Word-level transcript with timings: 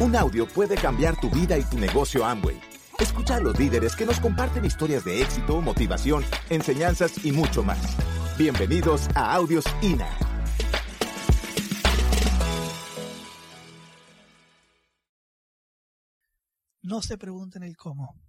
Un 0.00 0.14
audio 0.14 0.46
puede 0.46 0.76
cambiar 0.76 1.20
tu 1.20 1.28
vida 1.28 1.58
y 1.58 1.64
tu 1.64 1.76
negocio 1.76 2.24
Amway. 2.24 2.56
Escucha 3.00 3.34
a 3.34 3.40
los 3.40 3.58
líderes 3.58 3.96
que 3.96 4.06
nos 4.06 4.20
comparten 4.20 4.64
historias 4.64 5.04
de 5.04 5.20
éxito, 5.20 5.60
motivación, 5.60 6.22
enseñanzas 6.50 7.24
y 7.24 7.32
mucho 7.32 7.64
más. 7.64 7.96
Bienvenidos 8.38 9.08
a 9.16 9.34
Audios 9.34 9.64
INA. 9.82 10.08
No 16.82 17.02
se 17.02 17.18
pregunten 17.18 17.64
el 17.64 17.76
cómo. 17.76 18.22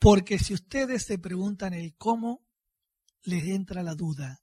Porque 0.00 0.40
si 0.40 0.52
ustedes 0.52 1.04
se 1.04 1.18
preguntan 1.18 1.74
el 1.74 1.94
cómo, 1.96 2.44
les 3.22 3.44
entra 3.44 3.84
la 3.84 3.94
duda. 3.94 4.40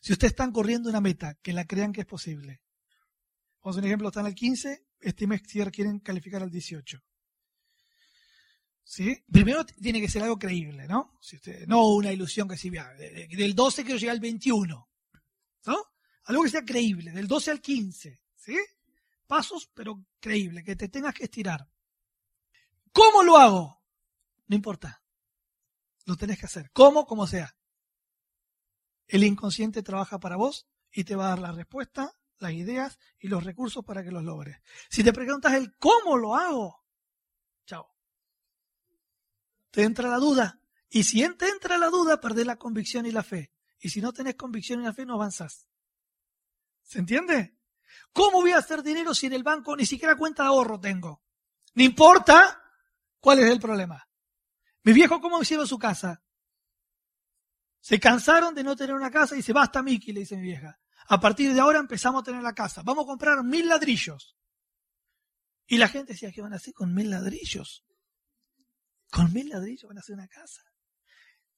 Si 0.00 0.12
ustedes 0.12 0.34
están 0.34 0.52
corriendo 0.52 0.88
una 0.88 1.00
meta, 1.00 1.34
que 1.42 1.52
la 1.52 1.64
crean 1.64 1.92
que 1.92 2.02
es 2.02 2.06
posible. 2.06 2.60
Vamos 3.62 3.76
a 3.76 3.80
un 3.80 3.86
ejemplo, 3.86 4.08
están 4.08 4.26
al 4.26 4.34
15, 4.34 4.86
este 5.00 5.26
mes 5.26 5.42
quieren 5.42 6.00
calificar 6.00 6.42
al 6.42 6.50
18. 6.50 6.98
¿Sí? 8.82 9.22
Primero 9.30 9.64
tiene 9.64 10.00
que 10.00 10.08
ser 10.08 10.22
algo 10.22 10.38
creíble, 10.38 10.88
¿no? 10.88 11.16
Si 11.20 11.38
no 11.66 11.86
una 11.88 12.10
ilusión 12.10 12.48
que 12.48 12.56
si 12.56 12.70
del 12.70 13.54
12 13.54 13.84
quiero 13.84 13.98
llegar 13.98 14.14
al 14.14 14.20
21. 14.20 14.90
¿No? 15.66 15.84
Algo 16.24 16.42
que 16.42 16.48
sea 16.48 16.64
creíble, 16.64 17.12
del 17.12 17.28
12 17.28 17.50
al 17.50 17.60
15. 17.60 18.20
¿Sí? 18.34 18.58
Pasos, 19.26 19.70
pero 19.74 20.04
creíble, 20.18 20.64
que 20.64 20.74
te 20.74 20.88
tengas 20.88 21.14
que 21.14 21.24
estirar. 21.24 21.70
¿Cómo 22.92 23.22
lo 23.22 23.36
hago? 23.36 23.80
No 24.48 24.56
importa. 24.56 25.04
Lo 26.06 26.16
tenés 26.16 26.40
que 26.40 26.46
hacer. 26.46 26.70
¿Cómo? 26.72 27.06
Como 27.06 27.26
sea. 27.26 27.56
El 29.06 29.22
inconsciente 29.22 29.82
trabaja 29.82 30.18
para 30.18 30.36
vos 30.36 30.68
y 30.90 31.04
te 31.04 31.14
va 31.14 31.26
a 31.26 31.28
dar 31.30 31.38
la 31.38 31.52
respuesta, 31.52 32.16
las 32.40 32.52
ideas 32.52 32.98
y 33.18 33.28
los 33.28 33.44
recursos 33.44 33.84
para 33.84 34.02
que 34.02 34.10
los 34.10 34.24
logres. 34.24 34.58
Si 34.88 35.04
te 35.04 35.12
preguntas 35.12 35.52
el 35.54 35.76
cómo 35.76 36.16
lo 36.16 36.34
hago, 36.34 36.84
chao. 37.66 37.94
Te 39.70 39.84
entra 39.84 40.08
la 40.08 40.16
duda. 40.16 40.60
Y 40.88 41.04
si 41.04 41.26
te 41.34 41.48
entra 41.48 41.78
la 41.78 41.88
duda, 41.88 42.20
perdés 42.20 42.46
la 42.46 42.56
convicción 42.56 43.06
y 43.06 43.12
la 43.12 43.22
fe. 43.22 43.52
Y 43.78 43.90
si 43.90 44.00
no 44.00 44.12
tenés 44.12 44.34
convicción 44.34 44.80
y 44.80 44.84
la 44.84 44.92
fe, 44.92 45.06
no 45.06 45.14
avanzás. 45.14 45.68
¿Se 46.82 46.98
entiende? 46.98 47.56
¿Cómo 48.12 48.40
voy 48.40 48.52
a 48.52 48.58
hacer 48.58 48.82
dinero 48.82 49.14
si 49.14 49.26
en 49.26 49.34
el 49.34 49.42
banco 49.42 49.76
ni 49.76 49.86
siquiera 49.86 50.16
cuenta 50.16 50.42
de 50.42 50.48
ahorro 50.48 50.80
tengo? 50.80 51.22
No 51.74 51.84
importa 51.84 52.60
cuál 53.20 53.38
es 53.38 53.50
el 53.50 53.60
problema. 53.60 54.08
Mi 54.82 54.92
viejo, 54.92 55.20
¿cómo 55.20 55.40
hicieron 55.40 55.68
su 55.68 55.78
casa? 55.78 56.22
Se 57.80 58.00
cansaron 58.00 58.54
de 58.54 58.64
no 58.64 58.74
tener 58.74 58.94
una 58.94 59.10
casa 59.10 59.34
y 59.34 59.38
dice, 59.38 59.52
basta 59.52 59.82
Miki, 59.82 60.12
le 60.12 60.20
dice 60.20 60.36
mi 60.36 60.42
vieja. 60.42 60.78
A 61.10 61.18
partir 61.18 61.52
de 61.52 61.58
ahora 61.58 61.80
empezamos 61.80 62.22
a 62.22 62.24
tener 62.24 62.40
la 62.40 62.54
casa. 62.54 62.82
Vamos 62.84 63.02
a 63.02 63.08
comprar 63.08 63.42
mil 63.42 63.68
ladrillos. 63.68 64.36
Y 65.66 65.76
la 65.76 65.88
gente 65.88 66.12
decía, 66.12 66.30
¿qué 66.30 66.40
van 66.40 66.52
a 66.52 66.56
hacer 66.56 66.72
con 66.72 66.94
mil 66.94 67.10
ladrillos? 67.10 67.84
Con 69.10 69.32
mil 69.32 69.48
ladrillos 69.48 69.88
van 69.88 69.96
a 69.96 70.02
hacer 70.02 70.14
una 70.14 70.28
casa. 70.28 70.62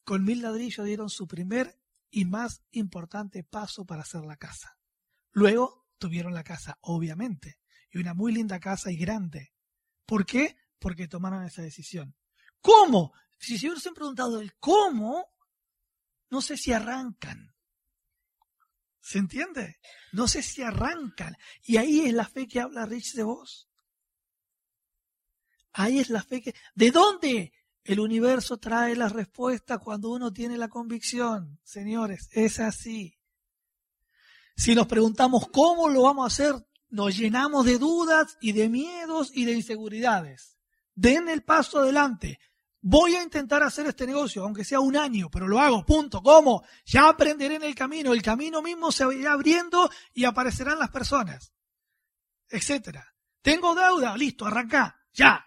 Con 0.05 0.25
mil 0.25 0.41
ladrillos 0.41 0.87
dieron 0.87 1.11
su 1.11 1.29
primer 1.29 1.79
y 2.11 2.25
más 2.25 2.63
importante 2.71 3.45
paso 3.45 3.85
para 3.85 4.03
hacer 4.03 4.23
la 4.23 4.39
casa. 4.39 4.79
Luego 5.33 5.87
tuvieron 5.99 6.33
la 6.33 6.45
casa, 6.45 6.79
obviamente. 6.81 7.59
Y 7.91 7.99
una 7.99 8.15
muy 8.15 8.33
linda 8.33 8.59
casa 8.59 8.91
y 8.91 8.97
grande. 8.97 9.53
¿Por 10.07 10.25
qué? 10.25 10.57
Porque 10.79 11.09
tomaron 11.09 11.45
esa 11.45 11.61
decisión. 11.61 12.17
¿Cómo? 12.63 13.13
Si 13.39 13.59
se 13.59 13.69
hubiesen 13.69 13.93
preguntado 13.93 14.41
el 14.41 14.55
cómo, 14.55 15.27
no 16.31 16.41
sé 16.41 16.57
si 16.57 16.73
arrancan. 16.73 17.53
¿Se 19.03 19.19
entiende? 19.19 19.79
No 20.13 20.29
sé 20.29 20.43
si 20.43 20.63
arrancan. 20.63 21.37
Y 21.65 21.77
ahí 21.77 22.07
es 22.07 22.15
la 22.15 22.25
fe 22.25 22.47
que 22.47 22.61
habla 22.61 22.87
Rich 22.87 23.15
de 23.15 23.25
vos. 23.25 23.69
Ahí 25.73 25.99
es 25.99 26.09
la 26.09 26.23
fe 26.23 26.41
que... 26.41 26.55
¿De 26.75 26.91
dónde? 26.93 27.53
El 27.83 27.99
universo 27.99 28.59
trae 28.59 28.95
la 28.95 29.09
respuesta 29.09 29.79
cuando 29.79 30.11
uno 30.11 30.33
tiene 30.33 30.57
la 30.57 30.69
convicción. 30.69 31.59
Señores, 31.65 32.29
es 32.31 32.61
así. 32.61 33.19
Si 34.57 34.75
nos 34.75 34.87
preguntamos 34.87 35.49
cómo 35.49 35.89
lo 35.89 36.03
vamos 36.03 36.25
a 36.25 36.33
hacer, 36.33 36.67
nos 36.89 37.17
llenamos 37.17 37.67
de 37.67 37.79
dudas 37.79 38.39
y 38.41 38.53
de 38.53 38.69
miedos 38.69 39.33
y 39.35 39.47
de 39.47 39.55
inseguridades. 39.55 40.59
Den 40.95 41.29
el 41.29 41.43
paso 41.43 41.81
adelante. 41.81 42.39
Voy 42.85 43.15
a 43.15 43.23
intentar 43.23 43.63
hacer 43.63 43.87
este 43.87 44.07
negocio, 44.07 44.43
aunque 44.43 44.65
sea 44.65 44.81
un 44.81 44.97
año, 44.97 45.31
pero 45.31 45.47
lo 45.47 45.61
hago, 45.61 45.87
punto. 45.87 46.21
¿Cómo? 46.21 46.65
Ya 46.85 47.09
aprenderé 47.09 47.55
en 47.55 47.63
el 47.63 47.77
camino. 47.77 48.13
El 48.13 48.23
camino 48.23 48.61
mismo 48.61 48.91
se 48.91 49.05
irá 49.15 49.33
abriendo 49.33 49.89
y 50.13 50.25
aparecerán 50.25 50.81
las 50.81 50.91
personas, 50.91 51.53
etcétera. 52.49 53.07
Tengo 53.41 53.77
deuda, 53.77 54.17
listo, 54.17 54.47
arranca, 54.47 55.01
ya. 55.13 55.47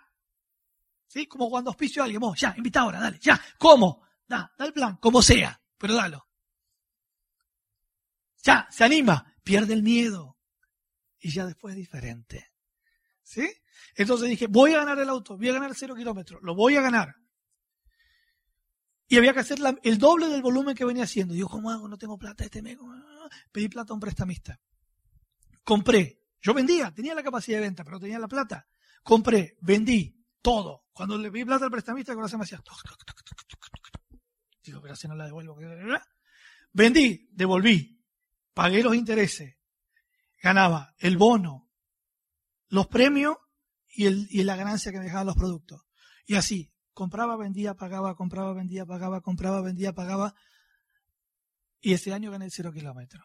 ¿Sí? 1.07 1.27
Como 1.27 1.49
cuando 1.49 1.71
auspicio 1.71 2.01
a 2.01 2.05
alguien, 2.05 2.21
vos, 2.21 2.39
ya, 2.39 2.53
invita 2.55 2.79
ahora, 2.79 3.01
dale, 3.01 3.19
ya. 3.19 3.39
¿Cómo? 3.57 4.07
Da, 4.25 4.53
da 4.57 4.65
el 4.65 4.71
plan, 4.71 4.95
como 4.95 5.21
sea, 5.21 5.61
pero 5.77 5.93
dalo. 5.93 6.29
Ya, 8.43 8.65
se 8.71 8.85
anima, 8.85 9.35
pierde 9.43 9.73
el 9.73 9.83
miedo. 9.83 10.37
Y 11.19 11.33
ya 11.33 11.45
después 11.45 11.73
es 11.73 11.79
diferente. 11.79 12.53
¿Sí? 13.23 13.51
Entonces 13.95 14.29
dije, 14.29 14.47
voy 14.47 14.73
a 14.73 14.77
ganar 14.77 14.99
el 14.99 15.09
auto, 15.09 15.35
voy 15.35 15.49
a 15.49 15.53
ganar 15.53 15.75
cero 15.75 15.95
kilómetros, 15.95 16.41
lo 16.41 16.55
voy 16.55 16.77
a 16.77 16.81
ganar. 16.81 17.15
Y 19.07 19.17
había 19.17 19.33
que 19.33 19.39
hacer 19.39 19.59
el 19.83 19.97
doble 19.97 20.27
del 20.27 20.41
volumen 20.41 20.75
que 20.75 20.85
venía 20.85 21.03
haciendo. 21.03 21.33
Digo, 21.33 21.49
¿cómo 21.49 21.69
hago? 21.69 21.87
No 21.87 21.97
tengo 21.97 22.17
plata 22.17 22.43
este 22.43 22.61
mes. 22.61 22.77
Pedí 23.51 23.67
plata 23.69 23.93
a 23.93 23.95
un 23.95 23.99
prestamista. 23.99 24.59
Compré. 25.63 26.21
Yo 26.41 26.53
vendía, 26.53 26.91
tenía 26.91 27.15
la 27.15 27.23
capacidad 27.23 27.57
de 27.57 27.63
venta, 27.63 27.83
pero 27.83 27.99
tenía 27.99 28.19
la 28.19 28.27
plata. 28.27 28.67
Compré, 29.03 29.57
vendí, 29.61 30.25
todo. 30.41 30.85
Cuando 30.91 31.17
le 31.17 31.31
pedí 31.31 31.45
plata 31.45 31.65
al 31.65 31.71
prestamista, 31.71 32.11
el 32.11 32.17
corazón 32.17 32.39
me 32.39 32.43
hacía... 32.45 32.61
Digo, 34.63 34.81
pero 34.81 34.95
si 34.95 35.07
no 35.07 35.15
la 35.15 35.25
devuelvo. 35.25 35.57
Vendí, 36.71 37.29
devolví, 37.31 38.03
pagué 38.53 38.83
los 38.83 38.95
intereses, 38.95 39.57
ganaba 40.41 40.93
el 40.97 41.17
bono, 41.17 41.71
los 42.69 42.87
premios 42.87 43.37
y, 43.87 44.07
el, 44.07 44.27
y 44.29 44.43
la 44.43 44.55
ganancia 44.55 44.91
que 44.91 44.97
me 44.97 45.05
dejaban 45.05 45.27
los 45.27 45.35
productos. 45.35 45.83
Y 46.25 46.35
así, 46.35 46.74
compraba, 46.95 47.35
vendía, 47.35 47.75
pagaba, 47.75 48.15
compraba, 48.15 48.53
vendía, 48.53 48.85
pagaba, 48.85 49.21
compraba, 49.21 49.61
vendía, 49.61 49.93
pagaba. 49.93 50.33
Y 51.81 51.93
ese 51.93 52.13
año 52.13 52.31
gané 52.31 52.49
cero 52.49 52.71
kilómetro. 52.73 53.23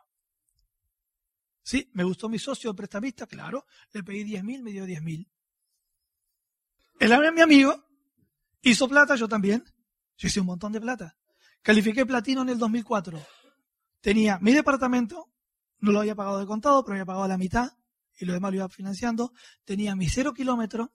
Sí, 1.63 1.89
me 1.95 2.05
gustó 2.05 2.29
mi 2.29 2.39
socio 2.39 2.75
prestamista, 2.75 3.27
claro. 3.27 3.65
Le 3.93 4.03
pedí 4.03 4.25
10 4.25 4.45
mil, 4.45 4.63
me 4.63 4.73
dio 4.73 4.85
10 4.85 5.03
mil. 5.03 5.31
Él 6.99 7.13
era 7.13 7.33
mi 7.33 7.41
amigo, 7.41 7.87
hizo 8.61 8.89
plata, 8.89 9.15
yo 9.15 9.29
también. 9.29 9.65
Yo 10.19 10.29
hice 10.29 10.41
un 10.41 10.47
montón 10.47 10.73
de 10.73 10.81
plata. 10.81 11.17
Califiqué 11.63 12.05
platino 12.05 12.43
en 12.43 12.51
el 12.51 12.59
2004. 12.59 13.25
Tenía 14.01 14.39
mi 14.41 14.53
departamento, 14.53 15.31
no 15.79 15.93
lo 15.93 16.01
había 16.01 16.17
pagado 16.17 16.41
de 16.41 16.47
contado, 16.47 16.85
pero 16.85 16.95
había 16.95 17.07
pagado 17.07 17.29
la 17.29 17.39
mitad 17.39 17.73
y 18.19 18.25
lo 18.25 18.33
demás 18.33 18.51
lo 18.51 18.57
iba 18.57 18.69
financiando. 18.69 19.33
Tenía 19.65 19.95
mi 19.95 20.09
cero 20.09 20.35
kilómetro 20.35 20.93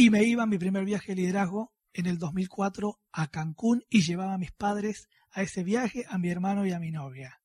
y 0.00 0.08
me 0.08 0.24
iba 0.24 0.46
mi 0.46 0.56
primer 0.56 0.86
viaje 0.86 1.08
de 1.14 1.16
liderazgo 1.16 1.74
en 1.92 2.06
el 2.06 2.18
2004 2.18 2.98
a 3.12 3.26
Cancún 3.28 3.84
y 3.90 4.00
llevaba 4.00 4.32
a 4.32 4.38
mis 4.38 4.50
padres 4.50 5.10
a 5.30 5.42
ese 5.42 5.62
viaje, 5.62 6.06
a 6.08 6.16
mi 6.16 6.30
hermano 6.30 6.64
y 6.64 6.72
a 6.72 6.78
mi 6.78 6.90
novia. 6.90 7.42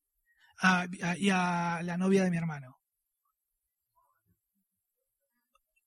y 1.18 1.30
a 1.32 1.82
la 1.84 1.98
novia 1.98 2.24
de 2.24 2.32
mi 2.32 2.38
hermano. 2.38 2.80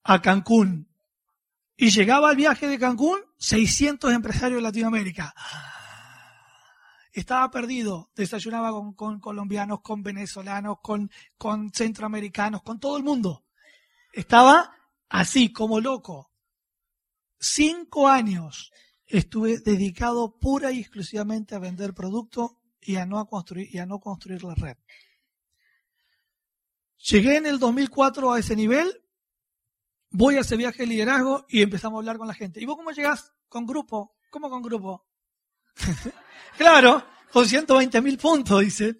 A 0.03 0.21
Cancún. 0.21 0.91
Y 1.75 1.89
llegaba 1.89 2.29
al 2.29 2.37
viaje 2.37 2.67
de 2.67 2.79
Cancún 2.79 3.19
600 3.39 4.13
empresarios 4.13 4.59
de 4.59 4.63
Latinoamérica. 4.63 5.33
Estaba 7.13 7.51
perdido. 7.51 8.11
Desayunaba 8.15 8.73
con, 8.95 9.21
colombianos, 9.21 9.81
con 9.81 10.03
venezolanos, 10.03 10.81
con 10.83 11.73
centroamericanos, 11.73 12.63
con 12.63 12.79
todo 12.79 12.99
el 12.99 13.05
mundo. 13.05 13.47
Estaba 14.13 14.71
así, 15.09 15.51
como 15.51 15.81
loco 15.81 16.29
cinco 17.39 18.09
años 18.09 18.73
estuve 19.07 19.59
dedicado 19.59 20.39
pura 20.39 20.71
y 20.71 20.81
exclusivamente 20.81 21.55
a 21.55 21.59
vender 21.59 21.95
productos 21.95 22.53
y 22.81 22.97
a 22.97 23.07
no 23.07 23.25
construir, 23.27 23.69
y 23.75 23.79
a 23.79 23.87
no 23.87 24.01
construir 24.01 24.45
la 24.45 24.55
red. 24.55 24.77
Llegué 26.99 27.37
en 27.37 27.47
el 27.47 27.59
2004 27.59 28.33
a 28.33 28.39
ese 28.39 28.57
nivel, 28.57 29.03
voy 30.11 30.37
a 30.37 30.41
ese 30.41 30.57
viaje 30.57 30.83
de 30.83 30.89
liderazgo 30.89 31.47
y 31.49 31.63
empezamos 31.63 31.97
a 31.97 32.01
hablar 32.01 32.19
con 32.19 32.29
la 32.29 32.35
gente. 32.35 32.61
¿Y 32.61 32.67
vos 32.67 32.77
cómo 32.77 32.91
llegás? 32.91 33.33
Con 33.49 33.67
grupo. 33.67 34.17
¿Cómo 34.31 34.51
con 34.51 34.63
grupo? 34.63 35.07
claro, 36.59 37.05
con 37.33 37.47
120 37.47 38.03
mil 38.03 38.19
puntos, 38.19 38.61
dice. 38.61 38.99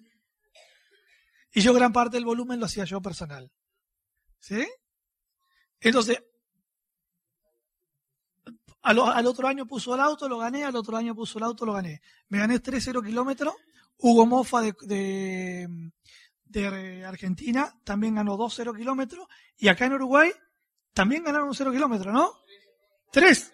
Y 1.53 1.61
yo 1.61 1.73
gran 1.73 1.91
parte 1.91 2.17
del 2.17 2.25
volumen 2.25 2.59
lo 2.59 2.65
hacía 2.65 2.85
yo 2.85 3.01
personal. 3.01 3.51
¿Sí? 4.39 4.65
Entonces, 5.81 6.23
al, 8.81 9.25
otro 9.27 9.47
año 9.47 9.65
puso 9.65 9.93
el 9.93 10.01
auto, 10.01 10.29
lo 10.29 10.37
gané, 10.37 10.63
al 10.63 10.75
otro 10.75 10.95
año 10.97 11.15
puso 11.15 11.37
el 11.37 11.43
auto, 11.45 11.65
lo 11.65 11.73
gané. 11.73 12.01
Me 12.29 12.39
gané 12.39 12.61
3-0 12.61 13.05
kilómetros. 13.05 13.53
Hugo 13.97 14.25
Mofa 14.25 14.61
de, 14.61 15.91
Argentina 17.05 17.77
también 17.83 18.15
ganó 18.15 18.37
dos 18.37 18.53
cero 18.55 18.73
kilómetros 18.73 19.27
y 19.57 19.67
acá 19.67 19.85
en 19.85 19.93
Uruguay 19.93 20.31
también 20.93 21.23
ganaron 21.23 21.49
un 21.49 21.55
cero 21.55 21.71
kilómetro, 21.71 22.11
¿no? 22.11 22.33
Tres. 23.11 23.51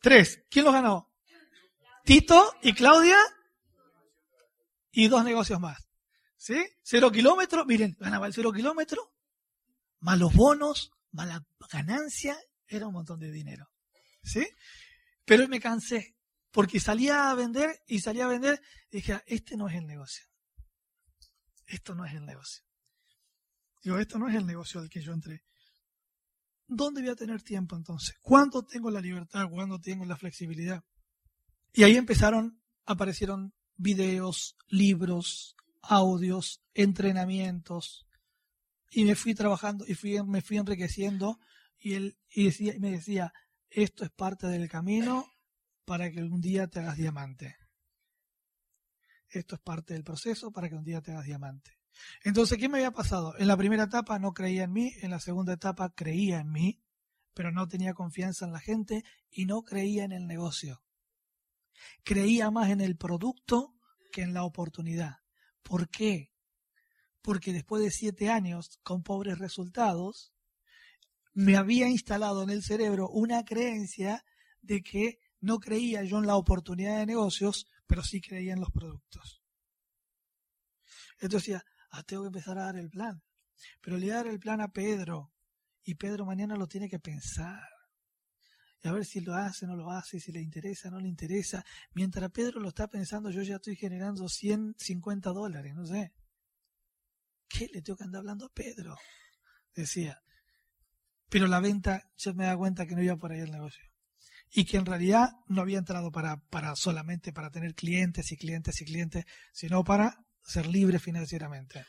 Tres. 0.00 0.42
¿Quién 0.50 0.64
los 0.64 0.74
ganó? 0.74 1.12
Tito 2.04 2.54
y 2.62 2.72
Claudia 2.72 3.16
y 4.90 5.08
dos 5.08 5.24
negocios 5.24 5.60
más. 5.60 5.88
¿Sí? 6.36 6.64
Cero 6.82 7.10
kilómetros, 7.10 7.64
miren, 7.66 7.96
ganaba 7.98 8.26
el 8.26 8.34
cero 8.34 8.52
kilómetro, 8.52 9.12
más 10.00 10.18
los 10.18 10.34
bonos, 10.34 10.92
más 11.12 11.26
la 11.26 11.44
ganancia, 11.72 12.38
era 12.68 12.86
un 12.86 12.92
montón 12.92 13.18
de 13.18 13.30
dinero. 13.30 13.68
¿Sí? 14.26 14.44
Pero 15.24 15.46
me 15.48 15.60
cansé, 15.60 16.16
porque 16.50 16.80
salía 16.80 17.30
a 17.30 17.34
vender 17.34 17.82
y 17.86 18.00
salía 18.00 18.24
a 18.24 18.28
vender 18.28 18.60
y 18.90 18.96
dije, 18.96 19.22
este 19.26 19.56
no 19.56 19.68
es 19.68 19.76
el 19.76 19.86
negocio. 19.86 20.26
Esto 21.66 21.94
no 21.94 22.04
es 22.04 22.14
el 22.14 22.26
negocio. 22.26 22.64
Digo, 23.82 23.98
esto 23.98 24.18
no 24.18 24.28
es 24.28 24.34
el 24.34 24.44
negocio 24.44 24.80
al 24.80 24.88
que 24.88 25.00
yo 25.00 25.12
entré. 25.12 25.44
¿Dónde 26.66 27.02
voy 27.02 27.10
a 27.10 27.16
tener 27.16 27.42
tiempo 27.42 27.76
entonces? 27.76 28.16
¿Cuándo 28.20 28.64
tengo 28.64 28.90
la 28.90 29.00
libertad? 29.00 29.48
¿Cuándo 29.48 29.80
tengo 29.80 30.04
la 30.04 30.16
flexibilidad? 30.16 30.82
Y 31.72 31.84
ahí 31.84 31.96
empezaron, 31.96 32.60
aparecieron 32.84 33.54
videos, 33.76 34.56
libros, 34.66 35.54
audios, 35.82 36.64
entrenamientos. 36.74 38.08
Y 38.90 39.04
me 39.04 39.14
fui 39.14 39.34
trabajando 39.34 39.84
y 39.86 39.96
me 40.24 40.42
fui 40.42 40.56
enriqueciendo 40.56 41.38
y 41.78 41.94
él 41.94 42.18
me 42.80 42.90
decía, 42.90 43.32
esto 43.76 44.04
es 44.04 44.10
parte 44.10 44.46
del 44.46 44.70
camino 44.70 45.30
para 45.84 46.10
que 46.10 46.22
un 46.22 46.40
día 46.40 46.66
te 46.66 46.80
hagas 46.80 46.96
diamante. 46.96 47.56
Esto 49.28 49.56
es 49.56 49.60
parte 49.60 49.92
del 49.92 50.02
proceso 50.02 50.50
para 50.50 50.70
que 50.70 50.76
un 50.76 50.84
día 50.84 51.02
te 51.02 51.12
hagas 51.12 51.26
diamante. 51.26 51.72
Entonces, 52.24 52.56
¿qué 52.56 52.70
me 52.70 52.78
había 52.78 52.90
pasado? 52.90 53.34
En 53.38 53.48
la 53.48 53.56
primera 53.56 53.84
etapa 53.84 54.18
no 54.18 54.32
creía 54.32 54.64
en 54.64 54.72
mí, 54.72 54.94
en 55.02 55.10
la 55.10 55.20
segunda 55.20 55.52
etapa 55.52 55.92
creía 55.94 56.40
en 56.40 56.50
mí, 56.50 56.82
pero 57.34 57.52
no 57.52 57.68
tenía 57.68 57.92
confianza 57.92 58.46
en 58.46 58.52
la 58.52 58.60
gente 58.60 59.04
y 59.30 59.44
no 59.44 59.62
creía 59.62 60.04
en 60.04 60.12
el 60.12 60.26
negocio. 60.26 60.82
Creía 62.02 62.50
más 62.50 62.70
en 62.70 62.80
el 62.80 62.96
producto 62.96 63.74
que 64.10 64.22
en 64.22 64.32
la 64.32 64.44
oportunidad. 64.44 65.18
¿Por 65.62 65.90
qué? 65.90 66.32
Porque 67.20 67.52
después 67.52 67.82
de 67.82 67.90
siete 67.90 68.30
años 68.30 68.80
con 68.82 69.02
pobres 69.02 69.38
resultados, 69.38 70.32
me 71.36 71.58
había 71.58 71.86
instalado 71.86 72.42
en 72.42 72.50
el 72.50 72.62
cerebro 72.62 73.10
una 73.10 73.44
creencia 73.44 74.24
de 74.62 74.82
que 74.82 75.18
no 75.40 75.58
creía 75.58 76.02
yo 76.02 76.18
en 76.18 76.26
la 76.26 76.36
oportunidad 76.36 76.98
de 76.98 77.04
negocios, 77.04 77.66
pero 77.86 78.02
sí 78.02 78.22
creía 78.22 78.54
en 78.54 78.60
los 78.60 78.70
productos. 78.70 79.42
Entonces 81.20 81.46
decía, 81.46 81.64
ah, 81.90 82.02
tengo 82.04 82.22
que 82.22 82.28
empezar 82.28 82.58
a 82.58 82.64
dar 82.64 82.76
el 82.76 82.88
plan. 82.88 83.22
Pero 83.82 83.98
le 83.98 84.06
voy 84.06 84.12
a 84.12 84.16
dar 84.16 84.26
el 84.28 84.38
plan 84.38 84.62
a 84.62 84.72
Pedro. 84.72 85.34
Y 85.82 85.96
Pedro 85.96 86.24
mañana 86.24 86.56
lo 86.56 86.66
tiene 86.66 86.88
que 86.88 86.98
pensar. 86.98 87.68
Y 88.82 88.88
a 88.88 88.92
ver 88.92 89.04
si 89.04 89.20
lo 89.20 89.34
hace, 89.34 89.66
no 89.66 89.76
lo 89.76 89.90
hace, 89.90 90.18
si 90.18 90.32
le 90.32 90.40
interesa, 90.40 90.90
no 90.90 91.00
le 91.00 91.08
interesa. 91.08 91.62
Mientras 91.92 92.30
Pedro 92.30 92.60
lo 92.60 92.70
está 92.70 92.88
pensando, 92.88 93.28
yo 93.28 93.42
ya 93.42 93.56
estoy 93.56 93.76
generando 93.76 94.26
150 94.26 95.30
dólares, 95.32 95.74
no 95.74 95.84
sé. 95.84 96.14
¿Qué 97.46 97.68
le 97.74 97.82
tengo 97.82 97.98
que 97.98 98.04
andar 98.04 98.20
hablando 98.20 98.46
a 98.46 98.52
Pedro? 98.54 98.96
Decía. 99.74 100.22
Pero 101.28 101.46
la 101.46 101.60
venta, 101.60 102.02
yo 102.16 102.34
me 102.34 102.44
da 102.44 102.56
cuenta 102.56 102.86
que 102.86 102.94
no 102.94 103.02
iba 103.02 103.16
por 103.16 103.32
ahí 103.32 103.40
el 103.40 103.50
negocio. 103.50 103.84
Y 104.50 104.64
que 104.64 104.76
en 104.76 104.86
realidad 104.86 105.30
no 105.48 105.62
había 105.62 105.78
entrado 105.78 106.10
para, 106.10 106.36
para 106.50 106.76
solamente 106.76 107.32
para 107.32 107.50
tener 107.50 107.74
clientes 107.74 108.30
y 108.32 108.36
clientes 108.36 108.80
y 108.80 108.84
clientes, 108.84 109.24
sino 109.52 109.82
para 109.82 110.24
ser 110.44 110.66
libre 110.66 110.98
financieramente. 110.98 111.84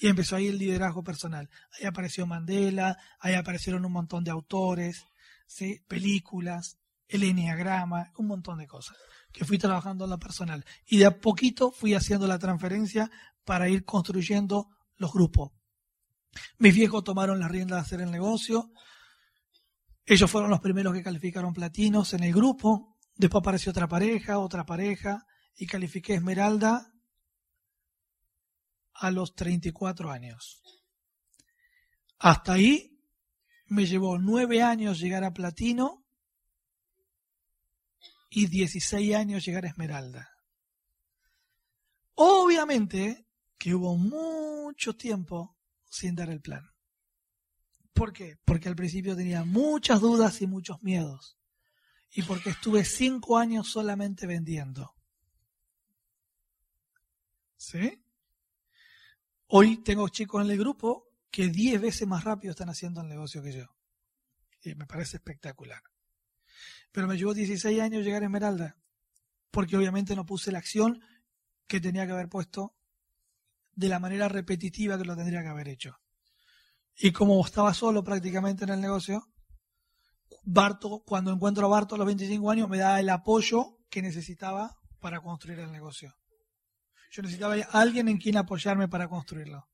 Y 0.00 0.08
empezó 0.08 0.36
ahí 0.36 0.46
el 0.46 0.58
liderazgo 0.58 1.02
personal. 1.02 1.50
Ahí 1.78 1.86
apareció 1.86 2.26
Mandela, 2.26 2.96
ahí 3.20 3.34
aparecieron 3.34 3.84
un 3.84 3.92
montón 3.92 4.24
de 4.24 4.30
autores, 4.30 5.04
¿sí? 5.46 5.80
películas, 5.86 6.78
el 7.08 7.24
enneagrama, 7.24 8.12
un 8.16 8.26
montón 8.26 8.58
de 8.58 8.66
cosas 8.66 8.96
que 9.32 9.44
fui 9.44 9.58
trabajando 9.58 10.04
en 10.04 10.10
lo 10.10 10.18
personal. 10.18 10.64
Y 10.86 10.98
de 10.98 11.06
a 11.06 11.20
poquito 11.20 11.70
fui 11.70 11.94
haciendo 11.94 12.26
la 12.26 12.38
transferencia 12.38 13.10
para 13.44 13.68
ir 13.68 13.84
construyendo 13.84 14.68
los 14.96 15.12
grupos. 15.12 15.52
Mis 16.58 16.74
viejos 16.74 17.04
tomaron 17.04 17.38
la 17.38 17.48
rienda 17.48 17.76
de 17.76 17.82
hacer 17.82 18.00
el 18.00 18.10
negocio. 18.10 18.72
Ellos 20.04 20.30
fueron 20.30 20.50
los 20.50 20.60
primeros 20.60 20.92
que 20.92 21.02
calificaron 21.02 21.52
platinos 21.52 22.14
en 22.14 22.24
el 22.24 22.32
grupo. 22.32 22.96
Después 23.14 23.42
apareció 23.42 23.70
otra 23.70 23.88
pareja, 23.88 24.38
otra 24.38 24.64
pareja, 24.64 25.24
y 25.56 25.66
califiqué 25.66 26.14
Esmeralda 26.14 26.92
a 28.94 29.10
los 29.10 29.34
34 29.34 30.10
años. 30.10 30.62
Hasta 32.18 32.54
ahí 32.54 32.98
me 33.66 33.86
llevó 33.86 34.18
nueve 34.18 34.62
años 34.62 34.98
llegar 34.98 35.22
a 35.24 35.32
platino 35.32 36.04
y 38.30 38.46
16 38.46 39.14
años 39.14 39.44
llegar 39.44 39.64
a 39.64 39.68
esmeralda. 39.68 40.30
Obviamente 42.14 43.28
que 43.56 43.74
hubo 43.74 43.96
mucho 43.96 44.96
tiempo 44.96 45.57
sin 45.98 46.14
dar 46.14 46.30
el 46.30 46.40
plan. 46.40 46.70
¿Por 47.92 48.12
qué? 48.12 48.38
Porque 48.44 48.68
al 48.68 48.76
principio 48.76 49.16
tenía 49.16 49.44
muchas 49.44 50.00
dudas 50.00 50.40
y 50.40 50.46
muchos 50.46 50.80
miedos. 50.82 51.36
Y 52.10 52.22
porque 52.22 52.50
estuve 52.50 52.84
cinco 52.84 53.36
años 53.36 53.68
solamente 53.68 54.26
vendiendo. 54.26 54.94
¿Sí? 57.56 58.00
Hoy 59.48 59.78
tengo 59.78 60.08
chicos 60.08 60.44
en 60.44 60.50
el 60.52 60.58
grupo 60.58 61.08
que 61.30 61.48
10 61.48 61.80
veces 61.80 62.06
más 62.06 62.22
rápido 62.22 62.52
están 62.52 62.70
haciendo 62.70 63.00
el 63.00 63.08
negocio 63.08 63.42
que 63.42 63.52
yo. 63.52 63.66
Y 64.62 64.74
me 64.76 64.86
parece 64.86 65.16
espectacular. 65.16 65.82
Pero 66.92 67.08
me 67.08 67.16
llevó 67.16 67.34
16 67.34 67.80
años 67.80 68.04
llegar 68.04 68.22
a 68.22 68.26
Esmeralda, 68.26 68.76
porque 69.50 69.76
obviamente 69.76 70.14
no 70.14 70.24
puse 70.24 70.52
la 70.52 70.58
acción 70.58 71.02
que 71.66 71.80
tenía 71.80 72.06
que 72.06 72.12
haber 72.12 72.28
puesto 72.28 72.77
de 73.78 73.88
la 73.88 74.00
manera 74.00 74.28
repetitiva 74.28 74.98
que 74.98 75.04
lo 75.04 75.14
tendría 75.14 75.40
que 75.40 75.48
haber 75.48 75.68
hecho. 75.68 75.94
Y 76.96 77.12
como 77.12 77.44
estaba 77.44 77.72
solo 77.72 78.02
prácticamente 78.02 78.64
en 78.64 78.70
el 78.70 78.80
negocio, 78.80 79.22
Barto, 80.42 81.04
cuando 81.06 81.30
encuentro 81.30 81.66
a 81.66 81.68
Barto 81.68 81.94
a 81.94 81.98
los 81.98 82.06
25 82.08 82.50
años, 82.50 82.68
me 82.68 82.78
da 82.78 82.98
el 82.98 83.08
apoyo 83.08 83.78
que 83.88 84.02
necesitaba 84.02 84.76
para 84.98 85.20
construir 85.20 85.60
el 85.60 85.70
negocio. 85.70 86.12
Yo 87.12 87.22
necesitaba 87.22 87.54
alguien 87.70 88.08
en 88.08 88.18
quien 88.18 88.36
apoyarme 88.36 88.88
para 88.88 89.08
construirlo. 89.08 89.68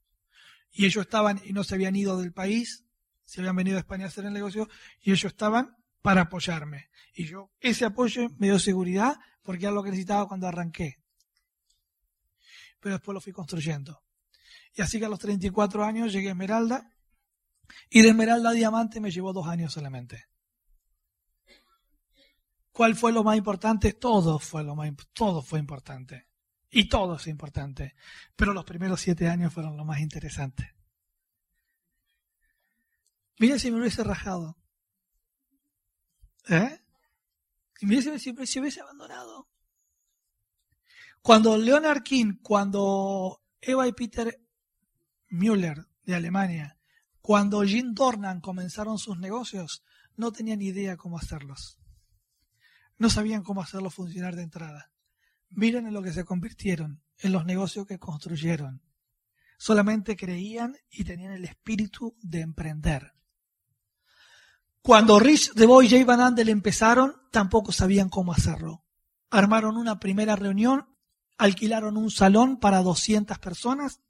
Y 0.71 0.85
ellos 0.85 1.07
estaban 1.07 1.41
y 1.43 1.55
no 1.55 1.65
se 1.65 1.77
habían 1.77 1.97
ido 1.97 2.21
del 2.21 2.35
país, 2.35 2.85
se 3.25 3.41
habían 3.41 3.57
venido 3.57 3.79
a 3.79 3.81
España 3.81 4.05
a 4.05 4.09
hacer 4.09 4.27
el 4.27 4.35
negocio, 4.35 4.69
y 5.01 5.13
ellos 5.13 5.33
estaban 5.33 5.75
para 6.03 6.23
apoyarme. 6.23 6.91
Y 7.15 7.25
yo, 7.25 7.53
ese 7.59 7.87
apoyo 7.87 8.29
me 8.37 8.49
dio 8.49 8.59
seguridad 8.59 9.17
porque 9.43 9.65
era 9.65 9.75
lo 9.75 9.83
que 9.83 9.91
necesitaba 9.91 10.29
cuando 10.29 10.47
arranqué. 10.47 11.04
Pero 12.85 12.97
después 12.97 13.15
lo 13.15 13.21
fui 13.23 13.33
construyendo. 13.33 14.05
Y 14.75 14.83
así 14.83 14.99
que 14.99 15.07
a 15.07 15.09
los 15.09 15.19
34 15.19 15.83
años 15.83 16.13
llegué 16.13 16.29
a 16.29 16.33
Esmeralda, 16.33 16.93
y 17.89 18.03
de 18.03 18.09
Esmeralda 18.11 18.51
a 18.51 18.53
Diamante 18.53 19.01
me 19.01 19.11
llevó 19.11 19.33
dos 19.33 19.47
años 19.49 19.73
solamente. 19.73 20.27
¿Cuál 22.73 22.95
fue 22.95 23.11
lo 23.11 23.25
más 23.25 23.39
importante? 23.39 23.95
Todo 23.95 24.39
fue 24.39 24.63
lo 24.65 24.77
más, 24.77 24.93
todo 25.15 25.41
fue 25.41 25.61
importante. 25.61 26.29
Y 26.69 26.87
todo 26.87 27.17
es 27.17 27.27
importante. 27.27 27.95
Pero 28.37 28.53
los 28.53 28.67
primeros 28.67 29.01
siete 29.01 29.31
años 29.31 29.55
fueron 29.55 29.79
lo 29.79 29.87
más 29.87 30.01
interesante. 30.01 30.75
Mira 33.39 33.59
si 33.59 33.71
me 33.71 33.81
hubiese 33.81 34.05
rajado. 34.05 34.59
¿Eh? 36.51 36.81
Mira 37.81 38.19
si 38.19 38.35
me, 38.35 38.47
si 38.47 38.61
hubiese 38.61 38.83
abandonado. 38.83 39.49
Cuando 41.25 41.57
Leonard 41.57 42.03
King, 42.03 42.35
cuando 42.43 43.41
Eva 43.59 43.89
y 43.89 43.93
Peter 43.93 44.39
Müller 45.31 45.87
de 46.05 46.15
Alemania, 46.15 46.77
cuando 47.23 47.63
Jim 47.63 47.95
Dornan 47.95 48.43
comenzaron 48.43 48.99
sus 48.99 49.19
negocios, 49.19 49.83
no 50.17 50.33
tenían 50.33 50.61
idea 50.61 50.99
cómo 50.99 51.17
hacerlos. 51.17 51.79
No 52.99 53.09
sabían 53.09 53.43
cómo 53.43 53.63
hacerlos 53.63 53.95
funcionar 53.95 54.37
de 54.37 54.43
entrada. 54.43 54.93
Miren 55.49 55.87
en 55.87 55.95
lo 55.95 56.03
que 56.03 56.13
se 56.13 56.27
convirtieron, 56.27 57.03
en 57.17 57.33
los 57.33 57.47
negocios 57.47 57.87
que 57.87 57.99
construyeron. 57.99 58.83
Solamente 59.57 60.17
creían 60.17 60.77
y 60.91 61.05
tenían 61.05 61.33
el 61.33 61.47
espíritu 61.47 62.15
de 62.21 62.43
emprender. 62.43 63.15
Cuando 64.83 65.19
Rich 65.19 65.55
DeVoe 65.55 65.87
y 65.87 65.89
Jay 65.89 66.05
Van 66.05 66.21
Andel 66.21 66.51
empezaron, 66.51 67.15
tampoco 67.31 67.73
sabían 67.73 68.11
cómo 68.11 68.35
hacerlo. 68.35 68.85
Armaron 69.31 69.79
una 69.79 69.99
primera 69.99 70.37
reunión, 70.37 70.94
alquilaron 71.37 71.97
un 71.97 72.11
salón 72.11 72.59
para 72.59 72.83
200 72.83 73.39
personas, 73.39 74.01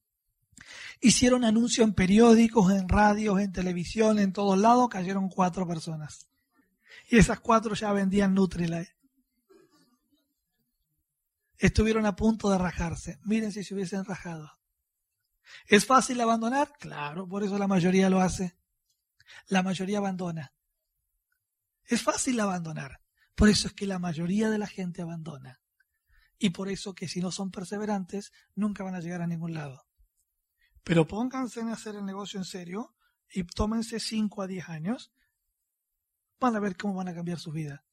hicieron 1.01 1.45
anuncios 1.45 1.87
en 1.87 1.95
periódicos, 1.95 2.73
en 2.73 2.89
radios, 2.89 3.41
en 3.41 3.53
televisión, 3.53 4.19
en 4.19 4.33
todos 4.33 4.59
lados, 4.59 4.89
cayeron 4.89 5.29
cuatro 5.29 5.67
personas. 5.67 6.29
Y 7.09 7.19
esas 7.19 7.41
cuatro 7.41 7.75
ya 7.75 7.93
vendían 7.93 8.35
Nutrilite 8.35 8.95
estuvieron 11.59 12.05
a 12.07 12.17
punto 12.17 12.51
de 12.51 12.59
rajarse. 12.59 13.19
Miren 13.23 13.53
si 13.53 13.65
se 13.65 13.75
hubiesen 13.75 14.05
rajado. 14.05 14.59
¿Es 15.67 15.87
fácil 15.87 16.21
abandonar? 16.21 16.73
Claro, 16.79 17.29
por 17.29 17.43
eso 17.43 17.59
la 17.59 17.67
mayoría 17.67 18.11
lo 18.11 18.21
hace. 18.21 18.57
La 19.47 19.63
mayoría 19.63 19.99
abandona. 19.99 20.53
Es 21.85 22.03
fácil 22.03 22.39
abandonar. 22.41 23.01
Por 23.35 23.49
eso 23.49 23.69
es 23.69 23.75
que 23.75 23.87
la 23.87 23.99
mayoría 23.99 24.51
de 24.51 24.59
la 24.59 24.67
gente 24.67 25.03
abandona. 25.03 25.61
Y 26.39 26.51
por 26.51 26.69
eso 26.69 26.95
que 26.95 27.09
si 27.09 27.21
no 27.21 27.31
son 27.31 27.51
perseverantes, 27.51 28.33
nunca 28.55 28.85
van 28.85 28.95
a 28.95 29.01
llegar 29.01 29.23
a 29.23 29.27
ningún 29.27 29.55
lado. 29.55 29.87
Pero 30.83 31.07
pónganse 31.07 31.61
en 31.61 31.69
hacer 31.69 31.97
el 31.97 32.05
negocio 32.05 32.39
en 32.39 32.45
serio 32.45 32.95
y 33.31 33.45
tómense 33.45 34.01
5 34.01 34.43
a 34.43 34.47
10 34.47 34.69
años. 34.69 35.13
Van 36.39 36.55
a 36.57 36.61
ver 36.61 36.77
cómo 36.77 36.95
van 36.95 37.09
a 37.09 37.15
cambiar 37.15 37.39
su 37.39 37.53
vida. 37.53 37.85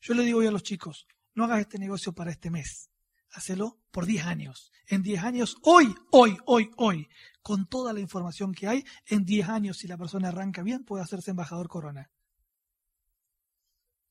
Yo 0.00 0.14
le 0.14 0.22
digo 0.22 0.40
hoy 0.40 0.46
a 0.46 0.50
los 0.50 0.62
chicos, 0.62 1.06
no 1.34 1.44
hagas 1.44 1.60
este 1.60 1.78
negocio 1.78 2.12
para 2.12 2.30
este 2.30 2.50
mes. 2.50 2.90
Hacelo 3.30 3.80
por 3.90 4.04
10 4.04 4.26
años. 4.26 4.72
En 4.86 5.02
10 5.02 5.22
años, 5.22 5.56
hoy, 5.62 5.94
hoy, 6.10 6.36
hoy, 6.44 6.70
hoy, 6.76 7.08
con 7.40 7.66
toda 7.66 7.94
la 7.94 8.00
información 8.00 8.52
que 8.52 8.68
hay, 8.68 8.84
en 9.06 9.24
10 9.24 9.48
años, 9.48 9.78
si 9.78 9.88
la 9.88 9.96
persona 9.96 10.28
arranca 10.28 10.62
bien, 10.62 10.84
puede 10.84 11.02
hacerse 11.02 11.30
embajador 11.30 11.68
corona. 11.68 12.10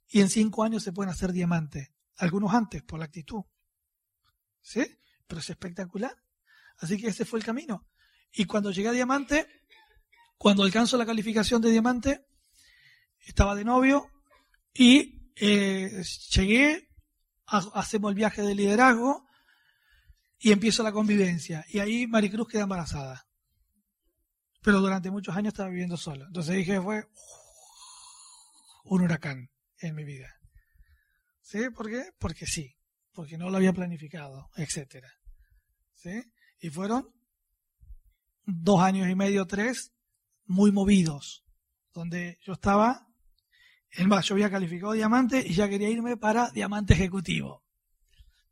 Y 0.07 0.21
en 0.21 0.29
5 0.29 0.63
años 0.63 0.83
se 0.83 0.91
pueden 0.91 1.11
hacer 1.11 1.31
diamante. 1.31 1.93
Algunos 2.17 2.53
antes, 2.53 2.83
por 2.83 2.99
la 2.99 3.05
actitud. 3.05 3.41
¿Sí? 4.61 4.85
Pero 5.27 5.39
es 5.39 5.49
espectacular. 5.49 6.15
Así 6.79 6.97
que 6.97 7.07
ese 7.07 7.25
fue 7.25 7.39
el 7.39 7.45
camino. 7.45 7.87
Y 8.33 8.45
cuando 8.45 8.71
llegué 8.71 8.89
a 8.89 8.93
diamante, 8.93 9.47
cuando 10.37 10.63
alcanzo 10.63 10.97
la 10.97 11.05
calificación 11.05 11.61
de 11.61 11.71
diamante, 11.71 12.25
estaba 13.19 13.55
de 13.55 13.63
novio 13.63 14.09
y 14.73 15.31
eh, 15.35 16.03
llegué, 16.31 16.89
hacemos 17.45 18.09
el 18.09 18.15
viaje 18.15 18.41
de 18.41 18.55
liderazgo 18.55 19.27
y 20.39 20.51
empiezo 20.51 20.83
la 20.83 20.91
convivencia. 20.91 21.65
Y 21.69 21.79
ahí 21.79 22.07
Maricruz 22.07 22.47
queda 22.47 22.63
embarazada. 22.63 23.27
Pero 24.61 24.79
durante 24.79 25.11
muchos 25.11 25.35
años 25.35 25.53
estaba 25.53 25.69
viviendo 25.69 25.97
solo. 25.97 26.25
Entonces 26.25 26.55
dije, 26.55 26.79
fue 26.81 27.07
un 28.85 29.01
huracán 29.01 29.49
en 29.79 29.95
mi 29.95 30.03
vida. 30.03 30.40
¿Sí? 31.51 31.69
¿Por 31.69 31.89
qué? 31.89 32.13
Porque 32.17 32.45
sí. 32.45 32.73
Porque 33.11 33.37
no 33.37 33.49
lo 33.49 33.57
había 33.57 33.73
planificado, 33.73 34.49
etcétera. 34.55 35.11
¿Sí? 35.93 36.23
Y 36.61 36.69
fueron 36.69 37.13
dos 38.45 38.81
años 38.81 39.09
y 39.09 39.15
medio, 39.15 39.45
tres, 39.45 39.91
muy 40.45 40.71
movidos. 40.71 41.43
Donde 41.93 42.39
yo 42.41 42.53
estaba, 42.53 43.05
en 43.89 44.07
más, 44.07 44.25
yo 44.27 44.35
había 44.35 44.49
calificado 44.49 44.93
diamante 44.93 45.43
y 45.45 45.53
ya 45.53 45.67
quería 45.67 45.89
irme 45.89 46.15
para 46.15 46.49
diamante 46.51 46.93
ejecutivo. 46.93 47.65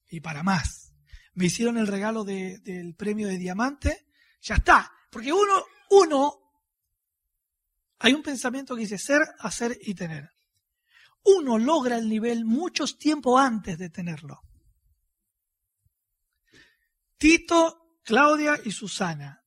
Y 0.10 0.20
para 0.20 0.44
más. 0.44 0.94
Me 1.36 1.46
hicieron 1.46 1.78
el 1.78 1.88
regalo 1.88 2.26
del 2.26 2.96
premio 2.98 3.30
de 3.30 3.38
diamante. 3.38 4.08
Ya 4.42 4.56
está. 4.56 4.92
Porque 5.10 5.32
uno, 5.32 5.64
uno, 5.92 6.34
hay 8.00 8.12
un 8.12 8.24
pensamiento 8.24 8.76
que 8.76 8.82
dice 8.82 8.98
ser, 8.98 9.22
hacer 9.40 9.78
y 9.84 9.96
tener 9.96 10.30
uno 11.24 11.58
logra 11.58 11.98
el 11.98 12.10
nivel 12.10 12.46
muchos 12.46 12.98
tiempo 12.98 13.38
antes 13.38 13.78
de 13.78 13.90
tenerlo. 13.90 14.42
Tito, 17.18 18.00
Claudia 18.04 18.60
y 18.64 18.72
Susana. 18.72 19.44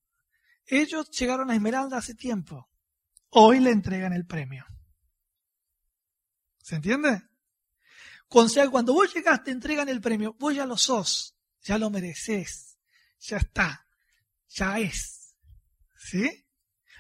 Ellos 0.66 1.10
llegaron 1.10 1.50
a 1.50 1.54
Esmeralda 1.54 1.98
hace 1.98 2.14
tiempo. 2.14 2.70
Hoy 3.30 3.60
le 3.60 3.70
entregan 3.70 4.12
el 4.12 4.26
premio. 4.26 4.66
¿Se 6.58 6.76
entiende? 6.76 7.22
O 8.28 8.48
sea, 8.48 8.68
cuando 8.70 8.94
vos 8.94 9.12
llegaste, 9.12 9.46
te 9.46 9.50
entregan 9.50 9.88
el 9.88 10.00
premio, 10.00 10.34
vos 10.38 10.54
ya 10.54 10.64
lo 10.64 10.76
sos, 10.76 11.36
ya 11.62 11.76
lo 11.76 11.90
mereces, 11.90 12.78
ya 13.20 13.36
está, 13.36 13.86
ya 14.48 14.78
es. 14.78 15.34
¿Sí? 15.98 16.46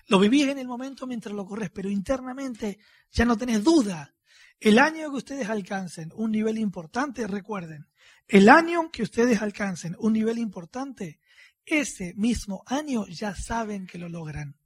Lo 0.06 0.18
vivís 0.18 0.48
en 0.48 0.58
el 0.58 0.66
momento 0.66 1.06
mientras 1.06 1.34
lo 1.34 1.46
corres, 1.46 1.70
pero 1.70 1.88
internamente 1.88 2.78
ya 3.10 3.24
no 3.24 3.36
tenés 3.36 3.64
duda 3.64 4.14
el 4.62 4.78
año 4.78 5.10
que 5.10 5.16
ustedes 5.16 5.48
alcancen 5.48 6.12
un 6.14 6.30
nivel 6.30 6.56
importante, 6.56 7.26
recuerden, 7.26 7.88
el 8.28 8.48
año 8.48 8.92
que 8.92 9.02
ustedes 9.02 9.42
alcancen 9.42 9.96
un 9.98 10.12
nivel 10.12 10.38
importante, 10.38 11.18
ese 11.66 12.14
mismo 12.14 12.62
año 12.66 13.04
ya 13.08 13.34
saben 13.34 13.88
que 13.88 13.98
lo 13.98 14.08
logran. 14.08 14.56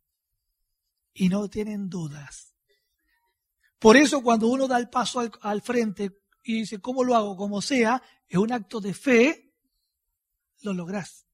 Y 1.14 1.30
no 1.30 1.48
tienen 1.48 1.88
dudas. 1.88 2.54
Por 3.78 3.96
eso 3.96 4.22
cuando 4.22 4.48
uno 4.48 4.68
da 4.68 4.76
el 4.76 4.90
paso 4.90 5.30
al, 5.40 5.62
frente 5.62 6.20
y 6.42 6.60
dice, 6.60 6.78
¿cómo 6.78 7.02
lo 7.02 7.16
hago? 7.16 7.34
Como 7.34 7.62
sea, 7.62 8.02
es 8.28 8.36
un 8.36 8.52
acto 8.52 8.82
de 8.82 8.92
fe, 8.92 9.54
lo 10.60 10.74
lográs. 10.74 11.26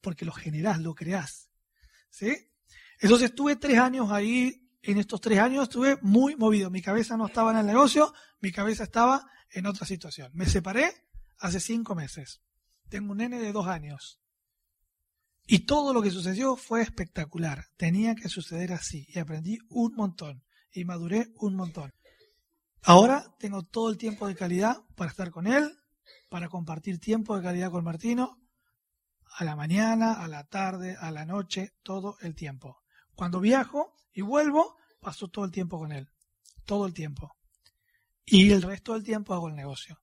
Porque 0.00 0.24
lo 0.24 0.32
generás, 0.32 0.80
lo 0.80 0.92
creás. 0.92 1.50
¿Sí? 2.10 2.36
Entonces 2.98 3.30
estuve 3.30 3.54
tres 3.54 3.78
años 3.78 4.10
ahí 4.10 4.67
en 4.90 4.98
estos 4.98 5.20
tres 5.20 5.38
años 5.38 5.64
estuve 5.64 5.98
muy 6.00 6.34
movido. 6.34 6.70
Mi 6.70 6.80
cabeza 6.80 7.18
no 7.18 7.26
estaba 7.26 7.50
en 7.50 7.58
el 7.58 7.66
negocio, 7.66 8.14
mi 8.40 8.50
cabeza 8.52 8.84
estaba 8.84 9.26
en 9.50 9.66
otra 9.66 9.86
situación. 9.86 10.30
Me 10.32 10.46
separé 10.46 10.90
hace 11.38 11.60
cinco 11.60 11.94
meses. 11.94 12.40
Tengo 12.88 13.12
un 13.12 13.18
nene 13.18 13.38
de 13.38 13.52
dos 13.52 13.66
años. 13.66 14.18
Y 15.46 15.66
todo 15.66 15.92
lo 15.92 16.00
que 16.00 16.10
sucedió 16.10 16.56
fue 16.56 16.80
espectacular. 16.80 17.66
Tenía 17.76 18.14
que 18.14 18.30
suceder 18.30 18.72
así. 18.72 19.06
Y 19.08 19.18
aprendí 19.18 19.58
un 19.68 19.94
montón. 19.94 20.42
Y 20.72 20.86
maduré 20.86 21.32
un 21.36 21.54
montón. 21.54 21.92
Ahora 22.82 23.34
tengo 23.38 23.64
todo 23.64 23.90
el 23.90 23.98
tiempo 23.98 24.26
de 24.26 24.36
calidad 24.36 24.78
para 24.96 25.10
estar 25.10 25.30
con 25.30 25.46
él, 25.46 25.70
para 26.30 26.48
compartir 26.48 26.98
tiempo 26.98 27.36
de 27.36 27.42
calidad 27.42 27.70
con 27.70 27.84
Martino, 27.84 28.40
a 29.36 29.44
la 29.44 29.54
mañana, 29.54 30.14
a 30.14 30.28
la 30.28 30.44
tarde, 30.44 30.96
a 30.98 31.10
la 31.10 31.26
noche, 31.26 31.74
todo 31.82 32.16
el 32.22 32.34
tiempo. 32.34 32.82
Cuando 33.14 33.40
viajo 33.40 33.97
y 34.18 34.20
vuelvo, 34.20 34.76
paso 34.98 35.28
todo 35.28 35.44
el 35.44 35.52
tiempo 35.52 35.78
con 35.78 35.92
él. 35.92 36.10
Todo 36.64 36.86
el 36.86 36.92
tiempo. 36.92 37.36
Y 38.24 38.50
el 38.50 38.62
resto 38.62 38.94
del 38.94 39.04
tiempo 39.04 39.32
hago 39.32 39.46
el 39.46 39.54
negocio. 39.54 40.02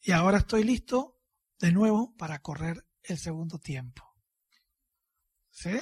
Y 0.00 0.12
ahora 0.12 0.38
estoy 0.38 0.64
listo 0.64 1.20
de 1.58 1.70
nuevo 1.70 2.14
para 2.16 2.38
correr 2.38 2.86
el 3.02 3.18
segundo 3.18 3.58
tiempo. 3.58 4.02
¿Sí? 5.50 5.78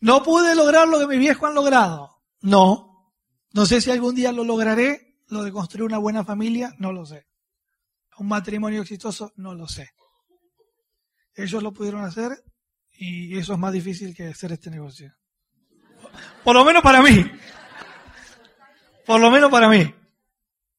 No 0.00 0.24
pude 0.24 0.56
lograr 0.56 0.88
lo 0.88 0.98
que 0.98 1.06
mis 1.06 1.20
viejos 1.20 1.48
han 1.48 1.54
logrado. 1.54 2.20
No, 2.40 3.14
no 3.52 3.64
sé 3.64 3.80
si 3.80 3.92
algún 3.92 4.16
día 4.16 4.32
lo 4.32 4.42
lograré, 4.42 5.09
lo 5.30 5.42
de 5.42 5.52
construir 5.52 5.84
una 5.84 5.98
buena 5.98 6.24
familia, 6.24 6.74
no 6.78 6.92
lo 6.92 7.06
sé. 7.06 7.26
Un 8.18 8.28
matrimonio 8.28 8.82
exitoso, 8.82 9.32
no 9.36 9.54
lo 9.54 9.66
sé. 9.66 9.90
Ellos 11.34 11.62
lo 11.62 11.72
pudieron 11.72 12.04
hacer 12.04 12.32
y 12.92 13.38
eso 13.38 13.54
es 13.54 13.58
más 13.58 13.72
difícil 13.72 14.14
que 14.14 14.28
hacer 14.28 14.52
este 14.52 14.70
negocio. 14.70 15.14
Por 16.44 16.54
lo 16.54 16.64
menos 16.64 16.82
para 16.82 17.02
mí. 17.02 17.24
Por 19.06 19.20
lo 19.20 19.30
menos 19.30 19.50
para 19.50 19.68
mí. 19.68 19.94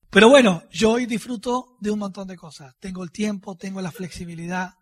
Pero 0.10 0.30
bueno, 0.30 0.64
yo 0.70 0.92
hoy 0.92 1.06
disfruto 1.06 1.78
de 1.80 1.90
un 1.90 2.00
montón 2.00 2.28
de 2.28 2.36
cosas. 2.36 2.76
Tengo 2.80 3.04
el 3.04 3.12
tiempo, 3.12 3.56
tengo 3.56 3.82
la 3.82 3.92
flexibilidad, 3.92 4.74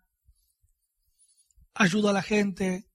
ayudo 1.74 2.10
a 2.10 2.12
la 2.12 2.22
gente, 2.22 2.90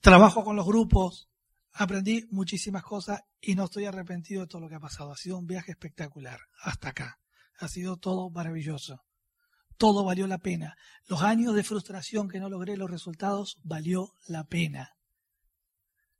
trabajo 0.00 0.44
con 0.44 0.56
los 0.56 0.66
grupos, 0.66 1.30
aprendí 1.76 2.26
muchísimas 2.30 2.82
cosas 2.82 3.20
y 3.40 3.54
no 3.54 3.64
estoy 3.64 3.84
arrepentido 3.84 4.42
de 4.42 4.46
todo 4.46 4.62
lo 4.62 4.68
que 4.68 4.76
ha 4.76 4.80
pasado. 4.80 5.12
Ha 5.12 5.16
sido 5.16 5.38
un 5.38 5.46
viaje 5.46 5.72
espectacular 5.72 6.40
hasta 6.62 6.88
acá. 6.88 7.20
Ha 7.58 7.68
sido 7.68 7.96
todo 7.96 8.30
maravilloso. 8.30 9.04
Todo 9.76 10.04
valió 10.04 10.26
la 10.26 10.38
pena. 10.38 10.76
Los 11.06 11.22
años 11.22 11.54
de 11.54 11.62
frustración 11.62 12.28
que 12.28 12.40
no 12.40 12.48
logré 12.48 12.76
los 12.76 12.90
resultados 12.90 13.58
valió 13.62 14.14
la 14.26 14.44
pena. 14.44 14.96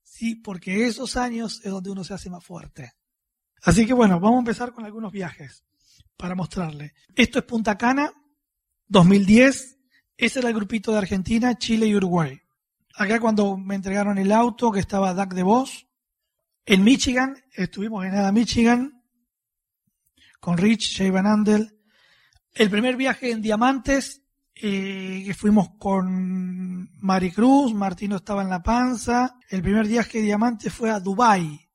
Sí, 0.03 0.35
porque 0.35 0.87
esos 0.87 1.17
años 1.17 1.61
es 1.65 1.71
donde 1.71 1.91
uno 1.91 2.05
se 2.05 2.15
hace 2.15 2.31
más 2.31 2.45
fuerte. 2.45 2.93
Así 3.63 3.87
que 3.87 3.95
bueno, 3.95 4.21
vamos 4.21 4.37
a 4.37 4.41
empezar 4.41 4.73
con 4.73 4.85
algunos 4.85 5.11
viajes 5.11 5.65
para 6.17 6.35
mostrarle. 6.35 6.93
Esto 7.15 7.39
es 7.39 7.45
Punta 7.47 7.79
Cana, 7.79 8.13
2010. 8.89 9.79
Ese 10.19 10.39
era 10.39 10.49
el 10.49 10.55
grupito 10.55 10.93
de 10.93 10.99
Argentina, 10.99 11.57
Chile 11.57 11.87
y 11.87 11.97
Uruguay. 11.97 12.41
Acá 12.99 13.21
cuando 13.21 13.59
me 13.59 13.75
entregaron 13.75 14.17
el 14.17 14.33
auto 14.33 14.73
que 14.73 14.81
estaba 14.81 15.13
Doug 15.13 15.35
de 15.35 15.43
Vos, 15.43 15.87
en 16.65 16.83
Michigan, 16.83 17.37
estuvimos 17.53 18.07
en 18.07 18.13
Nada 18.13 18.33
Michigan, 18.33 19.05
con 20.41 20.57
Rich, 20.57 20.97
Jay 20.97 21.11
Van 21.11 21.27
Andel. 21.27 21.79
El 22.55 22.71
primer 22.71 22.97
viaje 22.97 23.31
en 23.31 23.43
Diamantes, 23.43 24.23
eh, 24.55 25.25
que 25.27 25.35
fuimos 25.35 25.77
con 25.79 26.89
Maricruz, 27.03 27.75
Martino 27.75 28.17
estaba 28.17 28.41
en 28.41 28.49
la 28.49 28.63
panza. 28.63 29.39
El 29.51 29.61
primer 29.61 29.87
viaje 29.87 30.19
de 30.19 30.25
Diamantes 30.25 30.73
fue 30.73 30.91
a 30.91 30.99
Dubai. 30.99 31.69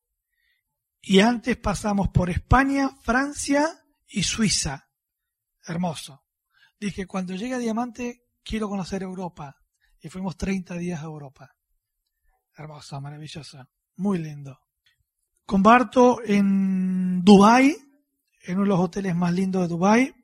Y 1.03 1.19
antes 1.19 1.55
pasamos 1.57 2.09
por 2.09 2.31
España, 2.31 2.89
Francia 3.03 3.69
y 4.07 4.23
Suiza. 4.23 4.89
Hermoso. 5.67 6.23
Dije, 6.79 7.05
cuando 7.05 7.35
llegue 7.35 7.53
a 7.53 7.59
Diamante, 7.59 8.23
quiero 8.43 8.67
conocer 8.67 9.03
Europa 9.03 9.60
y 10.01 10.09
fuimos 10.09 10.35
30 10.35 10.75
días 10.75 11.01
a 11.01 11.05
Europa. 11.05 11.55
Hermoso, 12.55 12.99
maravilloso. 12.99 13.67
muy 13.97 14.17
lindo. 14.17 14.59
Comparto 15.45 16.19
en 16.23 17.23
Dubai, 17.23 17.75
en 18.43 18.55
uno 18.55 18.63
de 18.63 18.69
los 18.69 18.79
hoteles 18.79 19.15
más 19.15 19.33
lindos 19.33 19.61
de 19.61 19.67
Dubai, 19.67 20.15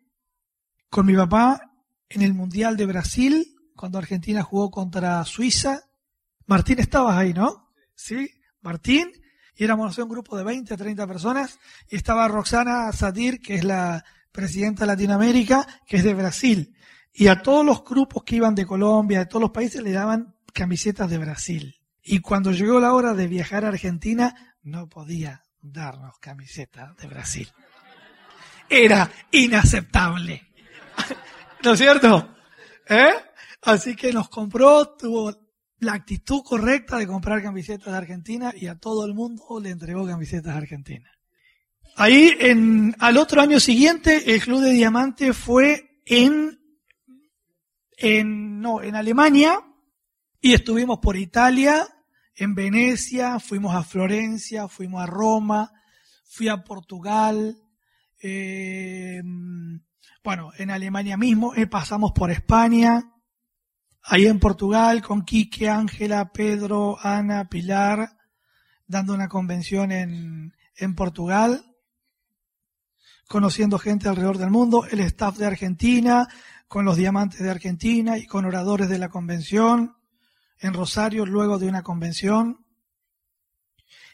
con 0.90 1.06
mi 1.06 1.16
papá 1.16 1.62
en 2.10 2.22
el 2.22 2.34
Mundial 2.34 2.76
de 2.78 2.86
Brasil, 2.86 3.56
cuando 3.76 3.98
Argentina 3.98 4.42
jugó 4.42 4.72
contra 4.72 5.24
Suiza. 5.26 5.82
Martín, 6.46 6.80
estabas 6.80 7.18
ahí, 7.18 7.34
¿no? 7.34 7.72
Sí, 7.94 8.30
Martín. 8.62 9.12
Y 9.56 9.64
éramos 9.64 9.98
un 9.98 10.10
grupo 10.10 10.38
de 10.38 10.44
20, 10.44 10.76
30 10.76 11.08
personas. 11.08 11.60
Y 11.90 11.96
estaba 11.96 12.28
Roxana 12.28 12.92
Satir, 12.92 13.42
que 13.42 13.56
es 13.56 13.64
la 13.64 14.04
presidenta 14.32 14.84
de 14.84 14.88
Latinoamérica, 14.88 15.68
que 15.86 15.98
es 15.98 16.04
de 16.04 16.14
Brasil. 16.14 16.76
Y 17.20 17.30
a 17.30 17.42
todos 17.42 17.66
los 17.66 17.84
grupos 17.84 18.24
que 18.24 18.36
iban 18.36 18.54
de 18.54 18.68
Colombia, 18.68 19.18
de 19.18 19.26
todos 19.26 19.42
los 19.42 19.50
países, 19.50 19.82
le 19.82 19.92
daban 19.92 20.36
camisetas 20.54 21.10
de 21.10 21.18
Brasil. 21.18 21.76
Y 22.04 22.20
cuando 22.20 22.52
llegó 22.52 22.80
la 22.80 22.94
hora 22.94 23.16
de 23.16 23.26
viajar 23.26 23.66
a 23.66 23.70
Argentina, 23.70 24.56
no 24.62 24.88
podía 24.88 25.42
darnos 25.60 26.20
camisetas 26.20 26.96
de 26.98 27.08
Brasil. 27.08 27.52
Era 28.70 29.12
inaceptable. 29.32 30.48
¿No 31.64 31.74
es 31.74 31.80
cierto? 31.80 32.36
¿Eh? 32.88 33.14
Así 33.64 33.96
que 33.96 34.14
nos 34.14 34.30
compró, 34.30 34.96
tuvo 34.96 35.36
la 35.80 35.94
actitud 35.94 36.44
correcta 36.44 37.00
de 37.00 37.08
comprar 37.08 37.42
camisetas 37.42 37.94
de 37.94 37.98
Argentina 37.98 38.54
y 38.56 38.68
a 38.68 38.76
todo 38.76 39.08
el 39.08 39.16
mundo 39.16 39.60
le 39.60 39.72
entregó 39.72 40.06
camisetas 40.06 40.54
de 40.54 40.60
Argentina. 40.60 41.12
Ahí, 41.96 42.32
en, 42.40 42.96
al 43.00 43.18
otro 43.18 43.42
año 43.42 43.60
siguiente, 43.60 44.36
el 44.36 44.40
Club 44.44 44.62
de 44.62 44.70
Diamante 44.70 45.34
fue 45.34 46.04
en, 46.06 46.60
en, 47.98 48.62
no, 48.62 48.82
en 48.82 48.96
Alemania 48.96 49.60
y 50.40 50.54
estuvimos 50.54 51.00
por 51.00 51.18
Italia, 51.18 51.88
en 52.36 52.54
Venecia, 52.54 53.40
fuimos 53.40 53.76
a 53.76 53.84
Florencia, 53.84 54.68
fuimos 54.68 55.02
a 55.02 55.08
Roma, 55.08 55.72
fui 56.30 56.48
a 56.48 56.64
Portugal, 56.64 57.58
eh, 58.22 59.22
bueno, 60.24 60.52
en 60.58 60.70
Alemania 60.70 61.18
mismo, 61.18 61.56
eh, 61.56 61.66
pasamos 61.66 62.12
por 62.12 62.30
España, 62.30 63.12
ahí 64.04 64.28
en 64.28 64.40
Portugal 64.40 65.02
con 65.02 65.26
Quique, 65.26 65.68
Ángela, 65.68 66.32
Pedro, 66.32 66.98
Ana, 67.02 67.50
Pilar, 67.50 68.16
dando 68.86 69.16
una 69.16 69.28
convención 69.28 69.92
en, 69.92 70.54
en 70.76 70.96
Portugal, 70.96 71.66
conociendo 73.28 73.80
gente 73.80 74.08
alrededor 74.08 74.38
del 74.38 74.52
mundo, 74.52 74.86
el 74.86 75.00
staff 75.00 75.38
de 75.38 75.48
Argentina, 75.48 76.28
con 76.68 76.86
los 76.86 76.98
diamantes 76.98 77.40
de 77.40 77.50
Argentina 77.50 78.18
y 78.18 78.26
con 78.26 78.46
oradores 78.46 78.90
de 78.90 78.98
la 78.98 79.10
convención, 79.10 79.96
en 80.60 80.74
Rosario 80.74 81.26
luego 81.26 81.60
de 81.60 81.68
una 81.68 81.84
convención. 81.84 82.66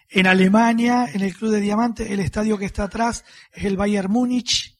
En 0.10 0.28
Alemania, 0.28 1.08
en 1.12 1.22
el 1.22 1.36
Club 1.36 1.52
de 1.52 1.62
Diamantes, 1.62 2.10
el 2.12 2.20
estadio 2.20 2.58
que 2.58 2.66
está 2.66 2.84
atrás 2.84 3.24
es 3.52 3.66
el 3.66 3.78
Bayern 3.78 4.12
Múnich. 4.12 4.78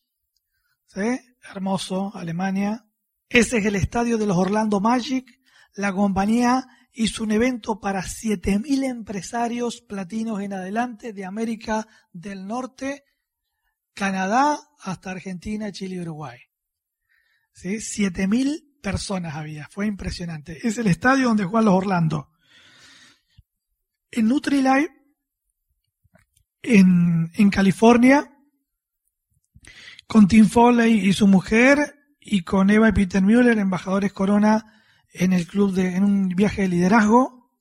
¿Sí? 0.86 1.20
Hermoso, 1.50 2.12
Alemania. 2.14 2.86
Ese 3.30 3.58
es 3.58 3.66
el 3.66 3.76
estadio 3.76 4.18
de 4.18 4.28
los 4.28 4.38
Orlando 4.38 4.80
Magic. 4.80 5.40
La 5.74 5.92
compañía 5.92 6.68
hizo 6.92 7.24
un 7.24 7.32
evento 7.32 7.80
para 7.80 8.04
7.000 8.04 8.84
empresarios 8.84 9.82
platinos 9.82 10.40
en 10.42 10.54
adelante 10.54 11.14
de 11.14 11.26
América 11.26 11.88
del 12.12 12.46
Norte, 12.46 13.04
Canadá 13.96 14.60
hasta 14.82 15.12
Argentina, 15.12 15.72
Chile 15.72 15.96
y 15.96 16.00
Uruguay. 16.02 16.40
¿Sí? 17.54 17.76
7.000 17.76 18.82
personas 18.82 19.36
había, 19.36 19.68
fue 19.70 19.88
impresionante. 19.88 20.68
Es 20.68 20.78
el 20.78 20.88
estadio 20.88 21.28
donde 21.28 21.46
juegan 21.46 21.66
los 21.66 21.76
Orlando. 21.76 22.30
En 24.12 24.28
Nutrilite, 24.28 24.92
en, 26.62 27.32
en 27.34 27.50
California, 27.50 28.30
con 30.08 30.28
Tim 30.28 30.48
Foley 30.48 31.08
y 31.08 31.14
su 31.14 31.28
mujer, 31.28 31.96
y 32.20 32.44
con 32.44 32.70
Eva 32.70 32.90
y 32.90 32.94
Peter 32.94 33.22
Müller, 33.22 33.58
embajadores 33.58 34.14
Corona, 34.14 34.82
en 35.12 35.34
el 35.34 35.46
club 35.46 35.74
de, 35.74 35.96
en 35.96 36.04
un 36.04 36.30
viaje 36.30 36.64
de 36.64 36.70
liderazgo. 36.70 37.52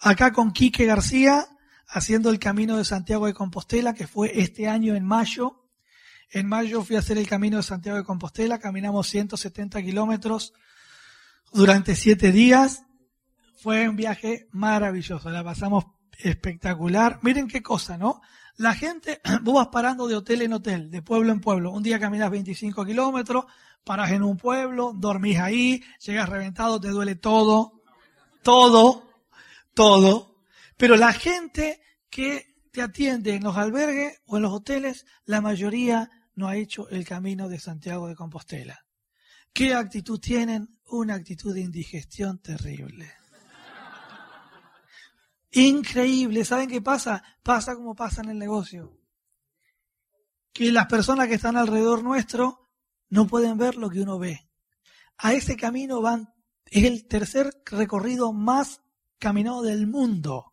Acá 0.00 0.32
con 0.32 0.52
Quique 0.52 0.84
García, 0.84 1.46
haciendo 1.86 2.30
el 2.30 2.38
camino 2.38 2.76
de 2.76 2.84
Santiago 2.84 3.26
de 3.26 3.34
Compostela, 3.34 3.94
que 3.94 4.06
fue 4.06 4.40
este 4.40 4.68
año 4.68 4.94
en 4.94 5.04
mayo, 5.04 5.67
en 6.30 6.46
mayo 6.46 6.82
fui 6.82 6.96
a 6.96 6.98
hacer 6.98 7.18
el 7.18 7.28
camino 7.28 7.56
de 7.56 7.62
Santiago 7.62 7.98
de 7.98 8.04
Compostela, 8.04 8.58
caminamos 8.58 9.08
170 9.08 9.82
kilómetros 9.82 10.52
durante 11.52 11.96
siete 11.96 12.32
días. 12.32 12.84
Fue 13.56 13.88
un 13.88 13.96
viaje 13.96 14.46
maravilloso, 14.52 15.30
la 15.30 15.42
pasamos 15.42 15.86
espectacular. 16.18 17.18
Miren 17.22 17.48
qué 17.48 17.62
cosa, 17.62 17.96
¿no? 17.96 18.20
La 18.56 18.74
gente, 18.74 19.20
vos 19.42 19.54
vas 19.54 19.68
parando 19.68 20.06
de 20.06 20.16
hotel 20.16 20.42
en 20.42 20.52
hotel, 20.52 20.90
de 20.90 21.02
pueblo 21.02 21.32
en 21.32 21.40
pueblo. 21.40 21.72
Un 21.72 21.82
día 21.82 21.98
caminas 21.98 22.30
25 22.30 22.84
kilómetros, 22.84 23.46
paras 23.84 24.10
en 24.10 24.22
un 24.22 24.36
pueblo, 24.36 24.92
dormís 24.94 25.38
ahí, 25.38 25.82
llegas 26.04 26.28
reventado, 26.28 26.80
te 26.80 26.88
duele 26.88 27.14
todo, 27.14 27.82
todo, 28.42 29.08
todo. 29.74 30.36
Pero 30.76 30.96
la 30.96 31.12
gente 31.12 31.80
que 32.10 32.56
te 32.70 32.82
atiende 32.82 33.34
en 33.34 33.44
los 33.44 33.56
albergues 33.56 34.20
o 34.26 34.36
en 34.36 34.42
los 34.42 34.52
hoteles, 34.52 35.06
la 35.24 35.40
mayoría 35.40 36.10
no 36.38 36.46
ha 36.46 36.56
hecho 36.56 36.88
el 36.88 37.04
camino 37.04 37.48
de 37.48 37.58
Santiago 37.58 38.06
de 38.06 38.14
Compostela. 38.14 38.86
¿Qué 39.52 39.74
actitud 39.74 40.20
tienen? 40.20 40.78
Una 40.86 41.14
actitud 41.14 41.52
de 41.52 41.62
indigestión 41.62 42.38
terrible. 42.38 43.12
Increíble. 45.50 46.44
¿Saben 46.44 46.68
qué 46.68 46.80
pasa? 46.80 47.24
Pasa 47.42 47.74
como 47.74 47.96
pasa 47.96 48.22
en 48.22 48.28
el 48.28 48.38
negocio. 48.38 49.00
Que 50.52 50.70
las 50.70 50.86
personas 50.86 51.26
que 51.26 51.34
están 51.34 51.56
alrededor 51.56 52.04
nuestro 52.04 52.70
no 53.08 53.26
pueden 53.26 53.58
ver 53.58 53.74
lo 53.74 53.90
que 53.90 54.02
uno 54.02 54.20
ve. 54.20 54.48
A 55.16 55.32
ese 55.32 55.56
camino 55.56 56.00
van, 56.00 56.32
es 56.66 56.84
el 56.84 57.08
tercer 57.08 57.50
recorrido 57.64 58.32
más 58.32 58.80
caminado 59.18 59.62
del 59.62 59.88
mundo. 59.88 60.52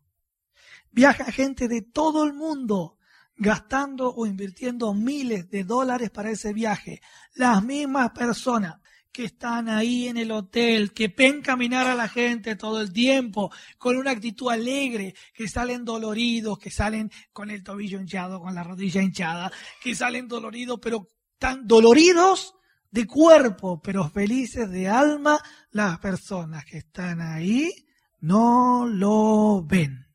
Viaja 0.90 1.30
gente 1.30 1.68
de 1.68 1.82
todo 1.82 2.24
el 2.24 2.32
mundo 2.32 2.95
gastando 3.36 4.12
o 4.14 4.26
invirtiendo 4.26 4.94
miles 4.94 5.48
de 5.50 5.64
dólares 5.64 6.10
para 6.10 6.30
ese 6.30 6.52
viaje. 6.52 7.00
Las 7.34 7.62
mismas 7.62 8.10
personas 8.10 8.76
que 9.12 9.24
están 9.24 9.70
ahí 9.70 10.08
en 10.08 10.18
el 10.18 10.30
hotel, 10.30 10.92
que 10.92 11.08
ven 11.08 11.40
caminar 11.40 11.86
a 11.86 11.94
la 11.94 12.06
gente 12.06 12.54
todo 12.54 12.82
el 12.82 12.92
tiempo, 12.92 13.50
con 13.78 13.96
una 13.96 14.10
actitud 14.10 14.50
alegre, 14.50 15.14
que 15.32 15.48
salen 15.48 15.86
doloridos, 15.86 16.58
que 16.58 16.70
salen 16.70 17.10
con 17.32 17.50
el 17.50 17.62
tobillo 17.62 17.98
hinchado, 17.98 18.40
con 18.40 18.54
la 18.54 18.62
rodilla 18.62 19.00
hinchada, 19.00 19.50
que 19.82 19.94
salen 19.94 20.28
doloridos, 20.28 20.78
pero 20.82 21.08
tan 21.38 21.66
doloridos 21.66 22.56
de 22.90 23.06
cuerpo, 23.06 23.80
pero 23.80 24.08
felices 24.10 24.70
de 24.70 24.86
alma, 24.86 25.40
las 25.70 25.98
personas 25.98 26.66
que 26.66 26.78
están 26.78 27.22
ahí 27.22 27.72
no 28.20 28.86
lo 28.86 29.64
ven, 29.64 30.06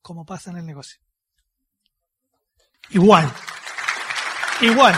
como 0.00 0.24
pasa 0.24 0.52
en 0.52 0.58
el 0.58 0.66
negocio. 0.66 1.00
Igual. 2.90 3.32
Igual. 4.60 4.94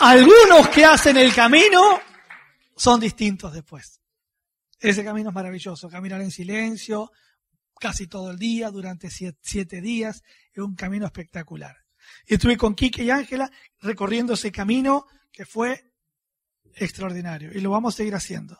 Algunos 0.00 0.68
que 0.68 0.84
hacen 0.84 1.16
el 1.16 1.32
camino 1.34 2.00
son 2.74 2.98
distintos 2.98 3.52
después. 3.52 4.00
Ese 4.80 5.04
camino 5.04 5.28
es 5.28 5.34
maravilloso. 5.34 5.88
Caminar 5.88 6.20
en 6.22 6.30
silencio, 6.30 7.12
casi 7.78 8.08
todo 8.08 8.32
el 8.32 8.38
día, 8.38 8.70
durante 8.70 9.08
siete, 9.10 9.80
días. 9.80 10.22
Es 10.52 10.58
un 10.58 10.74
camino 10.74 11.06
espectacular. 11.06 11.76
Y 12.26 12.34
estuve 12.34 12.56
con 12.56 12.74
Kike 12.74 13.04
y 13.04 13.10
Ángela 13.10 13.50
recorriendo 13.80 14.34
ese 14.34 14.50
camino 14.50 15.06
que 15.30 15.46
fue 15.46 15.92
extraordinario. 16.74 17.52
Y 17.52 17.60
lo 17.60 17.70
vamos 17.70 17.94
a 17.94 17.98
seguir 17.98 18.14
haciendo. 18.14 18.58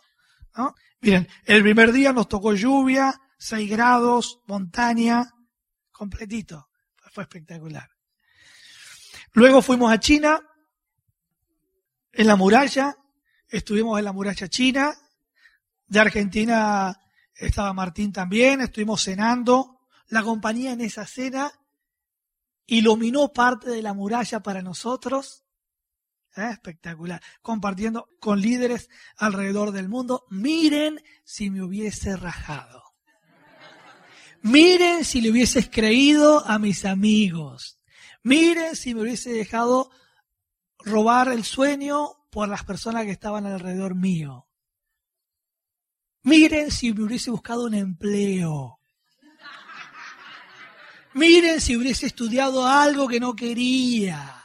Miren, 1.01 1.27
el 1.45 1.63
primer 1.63 1.91
día 1.91 2.13
nos 2.13 2.29
tocó 2.29 2.55
lluvia, 2.55 3.21
6 3.43 3.69
grados, 3.69 4.41
montaña, 4.47 5.29
completito. 5.91 6.69
Fue 7.11 7.25
espectacular. 7.25 7.91
Luego 9.33 9.63
fuimos 9.63 9.93
a 9.93 9.99
China, 9.99 10.41
en 12.13 12.27
la 12.29 12.37
muralla, 12.37 12.97
estuvimos 13.49 13.99
en 13.99 14.05
la 14.05 14.13
muralla 14.13 14.47
china, 14.47 14.95
de 15.89 15.99
Argentina 15.99 16.97
estaba 17.35 17.73
Martín 17.73 18.13
también, 18.13 18.61
estuvimos 18.61 19.03
cenando, 19.03 19.81
la 20.07 20.23
compañía 20.23 20.71
en 20.71 20.81
esa 20.81 21.05
cena 21.05 21.51
iluminó 22.67 23.33
parte 23.33 23.71
de 23.71 23.83
la 23.83 23.93
muralla 23.93 24.41
para 24.41 24.63
nosotros, 24.63 25.45
¿eh? 26.37 26.51
espectacular, 26.53 27.21
compartiendo 27.41 28.09
con 28.21 28.41
líderes 28.41 28.89
alrededor 29.17 29.73
del 29.73 29.89
mundo, 29.89 30.27
miren 30.31 31.03
si 31.25 31.51
me 31.51 31.61
hubiese 31.61 32.17
rajado. 32.17 32.92
Miren 34.43 35.05
si 35.05 35.21
le 35.21 35.31
hubieses 35.31 35.69
creído 35.69 36.45
a 36.47 36.59
mis 36.59 36.85
amigos. 36.85 37.79
Miren 38.25 38.75
si 38.75 38.95
me 38.95 39.03
hubiese 39.03 39.33
dejado 39.33 39.91
robar 40.79 41.29
el 41.29 41.45
sueño 41.45 42.27
por 42.31 42.49
las 42.49 42.65
personas 42.65 43.05
que 43.05 43.13
estaban 43.13 43.47
alrededor 43.47 43.95
mío. 43.95 44.49
Miren 46.25 46.71
si 46.71 46.93
me 46.93 47.05
hubiese 47.05 47.31
buscado 47.31 47.67
un 47.67 47.75
empleo. 47.75 48.81
Miren 51.15 51.61
si 51.61 51.77
hubiese 51.77 52.07
estudiado 52.07 52.67
algo 52.67 53.07
que 53.07 53.21
no 53.21 53.37
quería. 53.37 54.43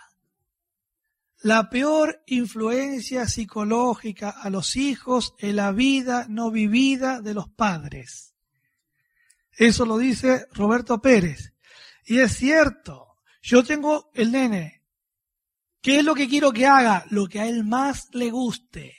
La 1.41 1.69
peor 1.69 2.23
influencia 2.27 3.27
psicológica 3.27 4.29
a 4.29 4.49
los 4.49 4.75
hijos 4.75 5.33
es 5.39 5.55
la 5.55 5.71
vida 5.71 6.25
no 6.29 6.51
vivida 6.51 7.21
de 7.21 7.33
los 7.33 7.47
padres. 7.47 8.36
Eso 9.57 9.85
lo 9.85 9.97
dice 9.97 10.45
Roberto 10.53 11.01
Pérez. 11.01 11.53
Y 12.05 12.19
es 12.19 12.37
cierto, 12.37 13.17
yo 13.41 13.65
tengo 13.65 14.09
el 14.13 14.31
nene. 14.31 14.85
¿Qué 15.81 15.99
es 15.99 16.05
lo 16.05 16.15
que 16.15 16.29
quiero 16.29 16.53
que 16.53 16.65
haga? 16.65 17.05
Lo 17.09 17.27
que 17.27 17.41
a 17.41 17.47
él 17.47 17.65
más 17.65 18.07
le 18.13 18.31
guste. 18.31 18.95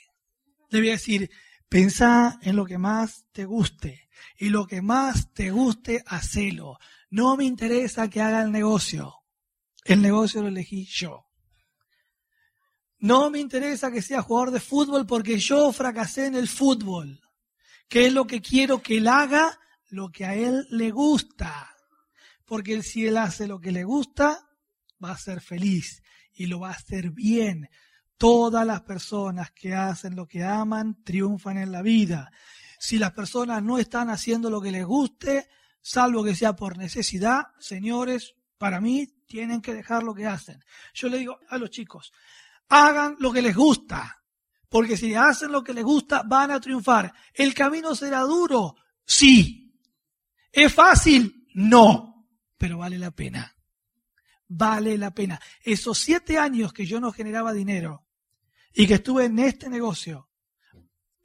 Le 0.69 0.81
decir, 0.81 1.31
Pensá 1.69 2.39
en 2.41 2.55
lo 2.55 2.65
que 2.65 2.79
más 2.79 3.27
te 3.31 3.45
guste. 3.45 4.09
Y 4.37 4.49
lo 4.49 4.65
que 4.65 4.81
más 4.81 5.31
te 5.33 5.51
guste, 5.51 6.03
hacelo. 6.07 6.79
No 7.11 7.37
me 7.37 7.45
interesa 7.45 8.09
que 8.09 8.21
haga 8.21 8.41
el 8.41 8.51
negocio. 8.51 9.13
El 9.85 10.01
negocio 10.01 10.41
lo 10.41 10.47
elegí 10.47 10.85
yo. 10.85 11.27
No 12.97 13.29
me 13.29 13.39
interesa 13.39 13.91
que 13.91 14.01
sea 14.01 14.23
jugador 14.23 14.51
de 14.51 14.59
fútbol 14.59 15.05
porque 15.05 15.37
yo 15.37 15.71
fracasé 15.71 16.25
en 16.25 16.35
el 16.35 16.47
fútbol. 16.47 17.21
¿Qué 17.87 18.07
es 18.07 18.13
lo 18.13 18.25
que 18.25 18.41
quiero 18.41 18.81
que 18.81 18.97
él 18.97 19.07
haga? 19.07 19.57
Lo 19.89 20.09
que 20.09 20.25
a 20.25 20.35
él 20.35 20.67
le 20.69 20.91
gusta. 20.91 21.75
Porque 22.45 22.81
si 22.83 23.05
él 23.05 23.17
hace 23.17 23.47
lo 23.47 23.59
que 23.59 23.71
le 23.71 23.83
gusta, 23.83 24.39
va 25.03 25.11
a 25.11 25.17
ser 25.17 25.41
feliz 25.41 26.01
y 26.33 26.47
lo 26.47 26.61
va 26.61 26.69
a 26.69 26.73
hacer 26.73 27.11
bien. 27.11 27.69
Todas 28.17 28.65
las 28.65 28.81
personas 28.81 29.51
que 29.51 29.75
hacen 29.75 30.15
lo 30.15 30.27
que 30.27 30.43
aman 30.43 31.03
triunfan 31.03 31.57
en 31.57 31.71
la 31.71 31.81
vida. 31.81 32.31
Si 32.79 32.97
las 32.97 33.11
personas 33.11 33.61
no 33.61 33.77
están 33.77 34.09
haciendo 34.09 34.49
lo 34.49 34.61
que 34.61 34.71
les 34.71 34.85
guste, 34.85 35.47
salvo 35.81 36.23
que 36.23 36.35
sea 36.35 36.55
por 36.55 36.77
necesidad, 36.77 37.47
señores, 37.59 38.35
para 38.57 38.81
mí 38.81 39.07
tienen 39.27 39.61
que 39.61 39.73
dejar 39.73 40.03
lo 40.03 40.13
que 40.13 40.25
hacen. 40.25 40.63
Yo 40.93 41.07
le 41.09 41.19
digo 41.19 41.37
a 41.49 41.57
los 41.57 41.69
chicos, 41.69 42.11
hagan 42.69 43.15
lo 43.19 43.31
que 43.31 43.41
les 43.41 43.55
gusta, 43.55 44.23
porque 44.69 44.97
si 44.97 45.15
hacen 45.15 45.51
lo 45.51 45.63
que 45.63 45.73
les 45.73 45.83
gusta, 45.83 46.23
van 46.23 46.51
a 46.51 46.59
triunfar. 46.59 47.13
¿El 47.33 47.53
camino 47.53 47.95
será 47.95 48.21
duro? 48.21 48.75
Sí. 49.05 49.68
¿Es 50.51 50.73
fácil? 50.73 51.47
No, 51.53 52.27
pero 52.57 52.77
vale 52.77 52.97
la 52.97 53.11
pena. 53.11 53.55
Vale 54.47 54.97
la 54.97 55.13
pena. 55.13 55.39
Esos 55.63 55.99
siete 55.99 56.37
años 56.37 56.73
que 56.73 56.85
yo 56.85 56.99
no 56.99 57.11
generaba 57.11 57.53
dinero, 57.53 58.05
y 58.73 58.87
que 58.87 58.95
estuve 58.95 59.25
en 59.25 59.39
este 59.39 59.69
negocio, 59.69 60.29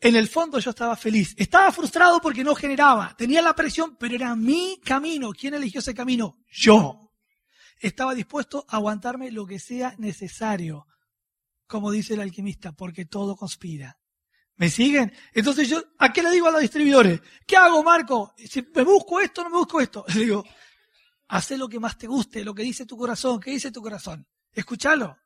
en 0.01 0.17
el 0.17 0.29
fondo 0.29 0.59
yo 0.59 0.71
estaba 0.71 0.97
feliz. 0.97 1.35
Estaba 1.39 1.73
frustrado 1.73 2.21
porque 2.21 2.45
no 2.45 2.55
generaba, 2.55 3.15
tenía 3.17 3.41
la 3.41 3.55
presión, 3.55 3.97
pero 3.99 4.15
era 4.15 4.35
mi 4.37 4.81
camino. 4.85 5.33
¿Quién 5.33 5.55
eligió 5.55 5.81
ese 5.81 5.95
camino? 5.95 6.39
Yo. 6.51 7.13
Estaba 7.81 8.15
dispuesto 8.15 8.65
a 8.69 8.77
aguantarme 8.77 9.31
lo 9.31 9.47
que 9.47 9.59
sea 9.59 9.95
necesario, 9.99 10.87
como 11.67 11.91
dice 11.91 12.15
el 12.15 12.21
alquimista, 12.21 12.73
porque 12.73 13.05
todo 13.05 13.37
conspira. 13.37 13.99
¿Me 14.57 14.71
siguen? 14.71 15.13
Entonces 15.33 15.69
yo, 15.69 15.83
¿a 15.99 16.13
qué 16.13 16.23
le 16.23 16.31
digo 16.31 16.47
a 16.47 16.53
los 16.53 16.61
distribuidores? 16.61 17.21
¿Qué 17.47 17.57
hago, 17.57 17.83
Marco? 17.83 18.35
Si 18.37 18.67
me 18.75 18.83
busco 18.83 19.21
esto, 19.21 19.43
no 19.43 19.51
me 19.51 19.57
busco 19.57 19.81
esto. 19.81 20.05
Le 20.15 20.21
digo, 20.21 20.45
haz 21.29 21.51
lo 21.53 21.69
que 21.69 21.81
más 21.81 21.99
te 21.99 22.07
guste, 22.07 22.45
lo 22.45 22.55
que 22.55 22.63
dice 22.63 22.87
tu 22.87 22.97
corazón. 22.97 23.41
¿Qué 23.41 23.51
dice 23.51 23.73
tu 23.73 23.83
corazón? 23.83 24.27
Escúchalo 24.53 25.19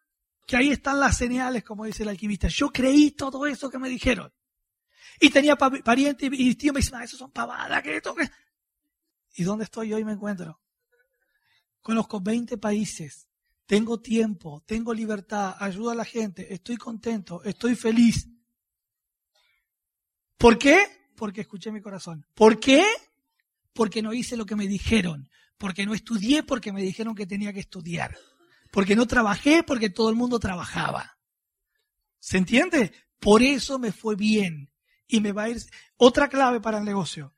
que 0.48 0.56
ahí 0.56 0.70
están 0.70 0.98
las 0.98 1.18
señales, 1.18 1.62
como 1.62 1.84
dice 1.84 2.04
el 2.04 2.08
alquimista. 2.08 2.48
Yo 2.48 2.70
creí 2.70 3.10
todo 3.10 3.46
eso 3.46 3.68
que 3.68 3.78
me 3.78 3.90
dijeron. 3.90 4.32
Y 5.20 5.28
tenía 5.28 5.56
parientes 5.56 6.30
y 6.32 6.54
tíos 6.54 6.72
me 6.72 6.80
dicen, 6.80 6.94
ah, 6.94 7.04
eso 7.04 7.18
son 7.18 7.30
pavadas, 7.30 7.82
que 7.82 7.96
esto, 7.96 8.14
que... 8.14 8.30
¿Y 9.34 9.42
dónde 9.42 9.64
estoy 9.64 9.92
hoy 9.92 10.06
me 10.06 10.12
encuentro? 10.12 10.58
Conozco 11.82 12.22
20 12.22 12.56
países, 12.56 13.28
tengo 13.66 14.00
tiempo, 14.00 14.62
tengo 14.66 14.94
libertad, 14.94 15.54
ayudo 15.58 15.90
a 15.90 15.94
la 15.94 16.06
gente, 16.06 16.54
estoy 16.54 16.78
contento, 16.78 17.42
estoy 17.44 17.74
feliz. 17.74 18.26
¿Por 20.38 20.58
qué? 20.58 20.78
Porque 21.16 21.42
escuché 21.42 21.70
mi 21.70 21.80
corazón. 21.82 22.24
¿Por 22.34 22.58
qué? 22.58 22.84
Porque 23.74 24.02
no 24.02 24.12
hice 24.12 24.36
lo 24.36 24.46
que 24.46 24.56
me 24.56 24.66
dijeron, 24.66 25.28
porque 25.58 25.84
no 25.84 25.94
estudié 25.94 26.42
porque 26.42 26.72
me 26.72 26.82
dijeron 26.82 27.14
que 27.14 27.26
tenía 27.26 27.52
que 27.52 27.60
estudiar 27.60 28.16
porque 28.70 28.96
no 28.96 29.06
trabajé, 29.06 29.62
porque 29.62 29.90
todo 29.90 30.10
el 30.10 30.16
mundo 30.16 30.38
trabajaba. 30.38 31.18
¿Se 32.18 32.36
entiende? 32.36 32.92
Por 33.18 33.42
eso 33.42 33.78
me 33.78 33.92
fue 33.92 34.14
bien 34.16 34.70
y 35.06 35.20
me 35.20 35.32
va 35.32 35.44
a 35.44 35.48
ir 35.48 35.58
otra 35.96 36.28
clave 36.28 36.60
para 36.60 36.78
el 36.78 36.84
negocio. 36.84 37.34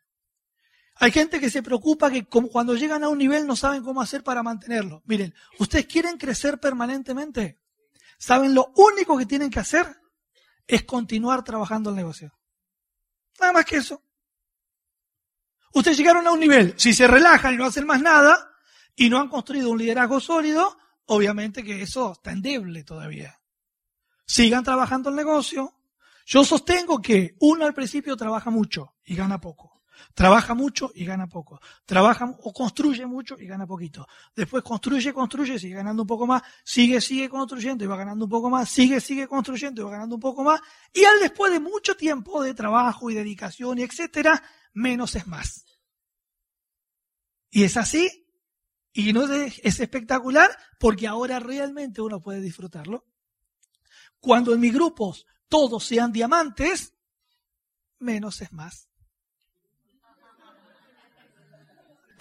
Hay 0.97 1.13
gente 1.13 1.41
que 1.41 1.49
se 1.49 1.63
preocupa 1.63 2.11
que 2.11 2.27
cuando 2.27 2.75
llegan 2.75 3.05
a 3.05 3.09
un 3.09 3.17
nivel 3.17 3.47
no 3.47 3.57
saben 3.57 3.83
cómo 3.83 4.03
hacer 4.03 4.23
para 4.23 4.43
mantenerlo. 4.43 5.03
Miren, 5.07 5.35
ustedes 5.59 5.87
quieren 5.87 6.19
crecer 6.19 6.61
permanentemente. 6.61 7.59
¿Saben 8.19 8.55
lo 8.55 8.71
único 8.77 9.17
que 9.17 9.25
tienen 9.25 9.49
que 9.49 9.61
hacer? 9.61 9.87
Es 10.67 10.85
continuar 10.85 11.43
trabajando 11.43 11.89
el 11.89 11.97
negocio. 11.97 12.39
Nada 13.41 13.53
más 13.53 13.65
que 13.65 13.77
eso. 13.77 14.03
Ustedes 15.73 15.97
llegaron 15.97 16.27
a 16.27 16.33
un 16.33 16.41
nivel, 16.41 16.75
si 16.77 16.93
se 16.93 17.07
relajan 17.07 17.55
y 17.55 17.57
no 17.57 17.65
hacen 17.65 17.87
más 17.87 18.03
nada 18.03 18.55
y 18.97 19.09
no 19.09 19.19
han 19.19 19.29
construido 19.29 19.71
un 19.71 19.79
liderazgo 19.79 20.21
sólido, 20.21 20.79
obviamente 21.07 21.63
que 21.63 21.83
eso 21.83 22.13
está 22.13 22.33
endeble 22.33 22.85
todavía. 22.85 23.41
Sigan 24.27 24.65
trabajando 24.65 25.11
el 25.11 25.17
negocio. 25.17 25.75
Yo 26.27 26.45
sostengo 26.45 27.01
que 27.01 27.37
uno 27.41 27.65
al 27.65 27.75
principio 27.75 28.17
trabaja 28.17 28.51
mucho 28.51 28.97
y 29.05 29.17
gana 29.17 29.41
poco. 29.41 29.80
Trabaja 30.15 30.55
mucho 30.55 30.91
y 30.95 31.05
gana 31.05 31.27
poco. 31.27 31.61
Trabaja 31.85 32.35
o 32.43 32.53
construye 32.53 33.07
mucho 33.07 33.37
y 33.39 33.47
gana 33.47 33.67
poquito. 33.67 34.07
Después 34.35 34.63
construye, 34.63 35.13
construye, 35.13 35.59
sigue 35.59 35.75
ganando 35.75 36.03
un 36.03 36.09
poco 36.09 36.27
más. 36.27 36.43
Sigue, 36.65 37.01
sigue 37.01 37.29
construyendo 37.29 37.85
y 37.85 37.87
va 37.87 37.97
ganando 37.97 38.25
un 38.25 38.31
poco 38.31 38.51
más. 38.51 38.69
Sigue, 38.69 39.01
sigue 39.01 39.27
construyendo 39.27 39.81
y 39.81 39.85
va 39.85 39.91
ganando 39.91 40.17
un 40.17 40.21
poco 40.21 40.43
más. 40.45 40.61
Y 40.93 41.05
al 41.05 41.21
después 41.21 41.53
de 41.53 41.61
mucho 41.61 41.97
tiempo 41.97 42.43
de 42.43 42.55
trabajo 42.55 43.11
y 43.11 43.15
dedicación 43.15 43.79
y 43.79 43.83
etcétera, 43.83 44.43
menos 44.73 45.15
es 45.17 45.27
más. 45.27 45.65
Y 47.51 47.65
es 47.65 47.77
así 47.77 48.27
y 48.93 49.13
no 49.13 49.33
es, 49.33 49.61
espectacular 49.65 50.51
porque 50.79 51.07
ahora 51.07 51.39
realmente 51.39 52.01
uno 52.01 52.21
puede 52.21 52.41
disfrutarlo. 52.41 53.07
Cuando 54.19 54.53
en 54.53 54.61
mis 54.61 54.73
grupos 54.73 55.27
todos 55.49 55.85
sean 55.85 56.13
diamantes, 56.13 56.95
menos 57.99 58.41
es 58.43 58.53
más. 58.53 58.90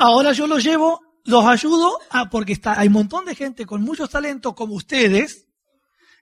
Ahora 0.02 0.32
yo 0.32 0.48
los 0.48 0.64
llevo, 0.64 1.02
los 1.26 1.46
ayudo 1.46 2.00
a, 2.10 2.30
porque 2.30 2.54
está, 2.54 2.80
hay 2.80 2.88
un 2.88 2.94
montón 2.94 3.26
de 3.26 3.36
gente 3.36 3.66
con 3.66 3.82
muchos 3.82 4.10
talentos 4.10 4.56
como 4.56 4.76
ustedes. 4.76 5.46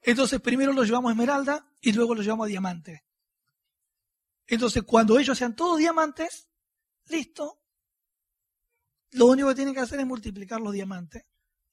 Entonces 0.02 0.42
primero 0.42 0.74
los 0.74 0.88
llevamos 0.88 1.10
a 1.10 1.14
esmeralda 1.14 1.72
y 1.80 1.92
luego 1.94 2.16
los 2.16 2.26
llevamos 2.26 2.46
a 2.46 2.50
diamante. 2.50 3.06
Entonces 4.48 4.82
cuando 4.82 5.20
ellos 5.20 5.38
sean 5.38 5.56
todos 5.56 5.78
diamantes, 5.78 6.50
listo, 7.06 7.62
lo 9.12 9.28
único 9.28 9.50
que 9.50 9.56
tienen 9.56 9.76
que 9.76 9.82
hacer 9.82 10.00
es 10.00 10.08
multiplicar 10.08 10.60
los 10.60 10.74
diamantes 10.74 11.24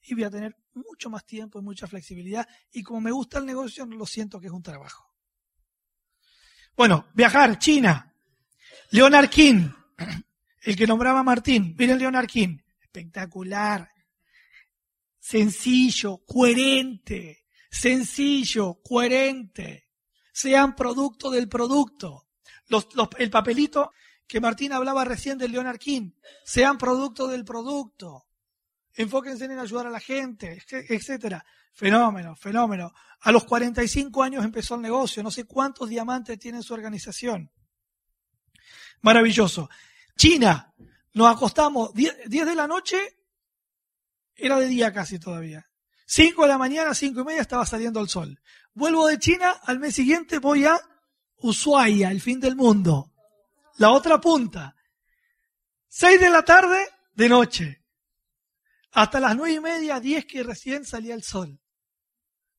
y 0.03 0.15
voy 0.15 0.25
a 0.25 0.31
tener 0.31 0.55
mucho 0.75 1.09
más 1.09 1.25
tiempo 1.25 1.59
y 1.59 1.63
mucha 1.63 1.87
flexibilidad. 1.87 2.47
Y 2.71 2.83
como 2.83 3.01
me 3.01 3.13
gusta 3.13 3.39
el 3.39 3.47
negocio, 3.47 3.87
lo 3.87 4.05
siento 4.05 4.39
que 4.39 4.49
es 4.49 4.53
un 4.53 4.63
trabajo. 4.63 5.11
Bueno, 6.77 7.07
viajar, 7.15 7.59
China. 7.59 8.15
Leonard 8.91 9.31
King, 9.31 9.71
el 10.65 10.77
que 10.77 10.87
nombraba 10.87 11.23
Martín. 11.23 11.75
Miren 11.79 11.99
Leonard 11.99 12.27
King. 12.27 12.59
Espectacular. 12.81 13.91
Sencillo, 15.19 16.23
coherente. 16.27 17.45
Sencillo, 17.71 18.81
coherente. 18.83 19.89
Sean 20.33 20.75
producto 20.75 21.31
del 21.31 21.49
producto. 21.49 22.29
el 23.19 23.31
papelito 23.31 23.93
que 24.27 24.41
Martín 24.41 24.73
hablaba 24.73 25.05
recién 25.05 25.39
de 25.39 25.49
Leonard 25.49 25.79
King. 25.79 26.13
Sean 26.45 26.79
producto 26.79 27.29
del 27.29 27.45
producto. 27.45 28.27
Enfóquense 28.95 29.45
en 29.45 29.59
ayudar 29.59 29.87
a 29.89 29.91
la 29.91 30.01
gente, 30.01 30.63
etcétera. 30.71 31.45
Fenómeno, 31.73 32.37
fenómeno. 32.37 32.93
A 33.21 33.33
los 33.33 33.45
45 33.45 34.23
años 34.23 34.45
empezó 34.45 34.77
el 34.77 34.83
negocio. 34.83 35.23
No 35.23 35.31
sé 35.31 35.45
cuántos 35.45 35.89
diamantes 35.89 36.39
tiene 36.39 36.63
su 36.63 36.73
organización. 36.73 37.51
Maravilloso. 39.03 39.69
China. 40.17 40.75
Nos 41.13 41.35
acostamos 41.35 41.93
10, 41.95 42.29
de 42.29 42.55
la 42.55 42.67
noche. 42.67 42.99
Era 44.35 44.59
de 44.59 44.67
día 44.67 44.93
casi 44.93 45.19
todavía. 45.19 45.69
5 46.07 46.43
de 46.43 46.49
la 46.49 46.59
mañana, 46.59 46.95
5 46.95 47.21
y 47.21 47.25
media 47.25 47.43
estaba 47.43 47.65
saliendo 47.65 48.01
el 48.01 48.09
sol. 48.09 48.41
Vuelvo 48.75 49.07
de 49.07 49.19
China, 49.19 49.51
al 49.65 49.79
mes 49.79 49.95
siguiente 49.95 50.39
voy 50.39 50.65
a 50.65 50.79
Ushuaia, 51.37 52.11
el 52.11 52.21
fin 52.21 52.41
del 52.41 52.57
mundo 52.57 53.15
la 53.79 53.91
otra 53.91 54.21
punta. 54.21 54.75
Seis 55.89 56.21
de 56.21 56.31
la 56.31 56.43
tarde, 56.43 56.89
de 57.13 57.29
noche. 57.29 57.85
Hasta 58.93 59.21
las 59.21 59.37
nueve 59.37 59.55
y 59.55 59.61
media, 59.61 60.01
diez 60.01 60.25
que 60.27 60.43
recién 60.43 60.85
salía 60.85 61.15
el 61.15 61.23
sol. 61.23 61.61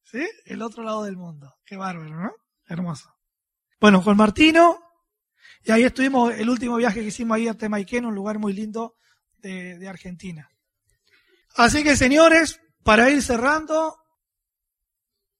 ¿Sí? 0.04 0.28
El 0.46 0.62
otro 0.62 0.84
lado 0.84 1.04
del 1.04 1.18
mundo. 1.18 1.56
Qué 1.66 1.78
bárbaro, 1.78 2.10
¿no? 2.10 2.32
Hermoso. 2.68 3.14
Bueno, 3.80 4.02
Juan 4.02 4.18
Martino 4.18 4.80
Y 5.66 5.72
ahí 5.72 5.84
estuvimos, 5.84 6.32
el 6.36 6.48
último 6.48 6.76
viaje 6.76 7.02
que 7.02 7.08
hicimos 7.08 7.36
ahí 7.36 7.48
a 7.48 7.56
Temaiken, 7.56 8.06
un 8.06 8.14
lugar 8.14 8.38
muy 8.38 8.54
lindo 8.54 8.94
de, 9.42 9.88
Argentina. 9.88 10.48
Así 11.56 11.84
que 11.84 11.96
señores, 11.96 12.62
para 12.84 13.10
ir 13.10 13.24
cerrando, 13.24 13.98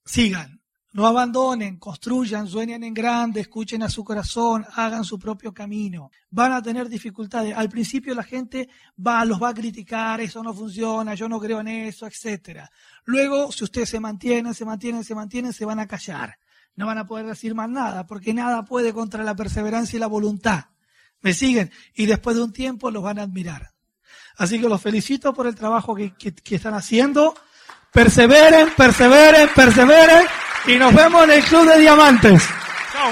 sigan, 0.04 0.62
no 0.94 1.06
abandonen, 1.06 1.78
construyan, 1.78 2.48
sueñen 2.48 2.84
en 2.84 2.94
grande, 2.96 3.42
escuchen 3.42 3.84
a 3.84 3.90
su 3.90 4.04
corazón, 4.04 4.66
hagan 4.76 5.04
su 5.04 5.20
propio 5.20 5.54
camino. 5.54 6.10
Van 6.32 6.54
a 6.54 6.62
tener 6.62 6.90
dificultades. 6.90 7.56
Al 7.56 7.70
principio 7.70 8.16
la 8.16 8.24
gente 8.24 8.68
va, 9.06 9.26
los 9.26 9.42
va 9.42 9.50
a 9.50 9.54
criticar, 9.54 10.22
eso 10.22 10.42
no 10.42 10.56
funciona, 10.56 11.14
yo 11.14 11.30
no 11.30 11.40
creo 11.40 11.60
en 11.60 11.68
eso, 11.68 12.08
etcétera. 12.08 12.72
Luego, 13.04 13.52
si 13.52 13.64
ustedes 13.64 13.90
se 13.90 14.00
mantienen, 14.00 14.56
se 14.56 14.66
mantienen, 14.66 15.04
se 15.04 15.14
mantienen, 15.14 15.54
se 15.54 15.66
van 15.66 15.80
a 15.80 15.88
callar. 15.88 16.36
No 16.76 16.86
van 16.86 16.98
a 16.98 17.08
poder 17.08 17.26
decir 17.26 17.56
más 17.56 17.70
nada, 17.70 18.06
porque 18.06 18.34
nada 18.34 18.66
puede 18.66 18.94
contra 18.94 19.24
la 19.24 19.36
perseverancia 19.36 19.98
y 19.98 20.00
la 20.00 20.08
voluntad. 20.08 20.66
¿Me 21.22 21.34
siguen? 21.34 21.72
Y 21.94 22.06
después 22.06 22.36
de 22.36 22.44
un 22.44 22.54
tiempo 22.54 22.92
los 22.92 23.02
van 23.02 23.20
a 23.20 23.24
admirar. 23.24 23.72
Así 24.38 24.60
que 24.60 24.68
los 24.68 24.82
felicito 24.82 25.34
por 25.34 25.48
el 25.48 25.56
trabajo 25.56 25.96
que, 25.96 26.14
que 26.14 26.56
están 26.56 26.74
haciendo. 26.74 27.36
Perseveren, 27.92 28.72
perseveren, 28.76 29.50
perseveren 29.56 30.26
y 30.68 30.76
nos 30.76 30.94
vemos 30.94 31.24
en 31.24 31.32
el 31.32 31.44
Club 31.44 31.66
de 31.70 31.80
Diamantes. 31.80 32.44
Chao. 32.92 33.12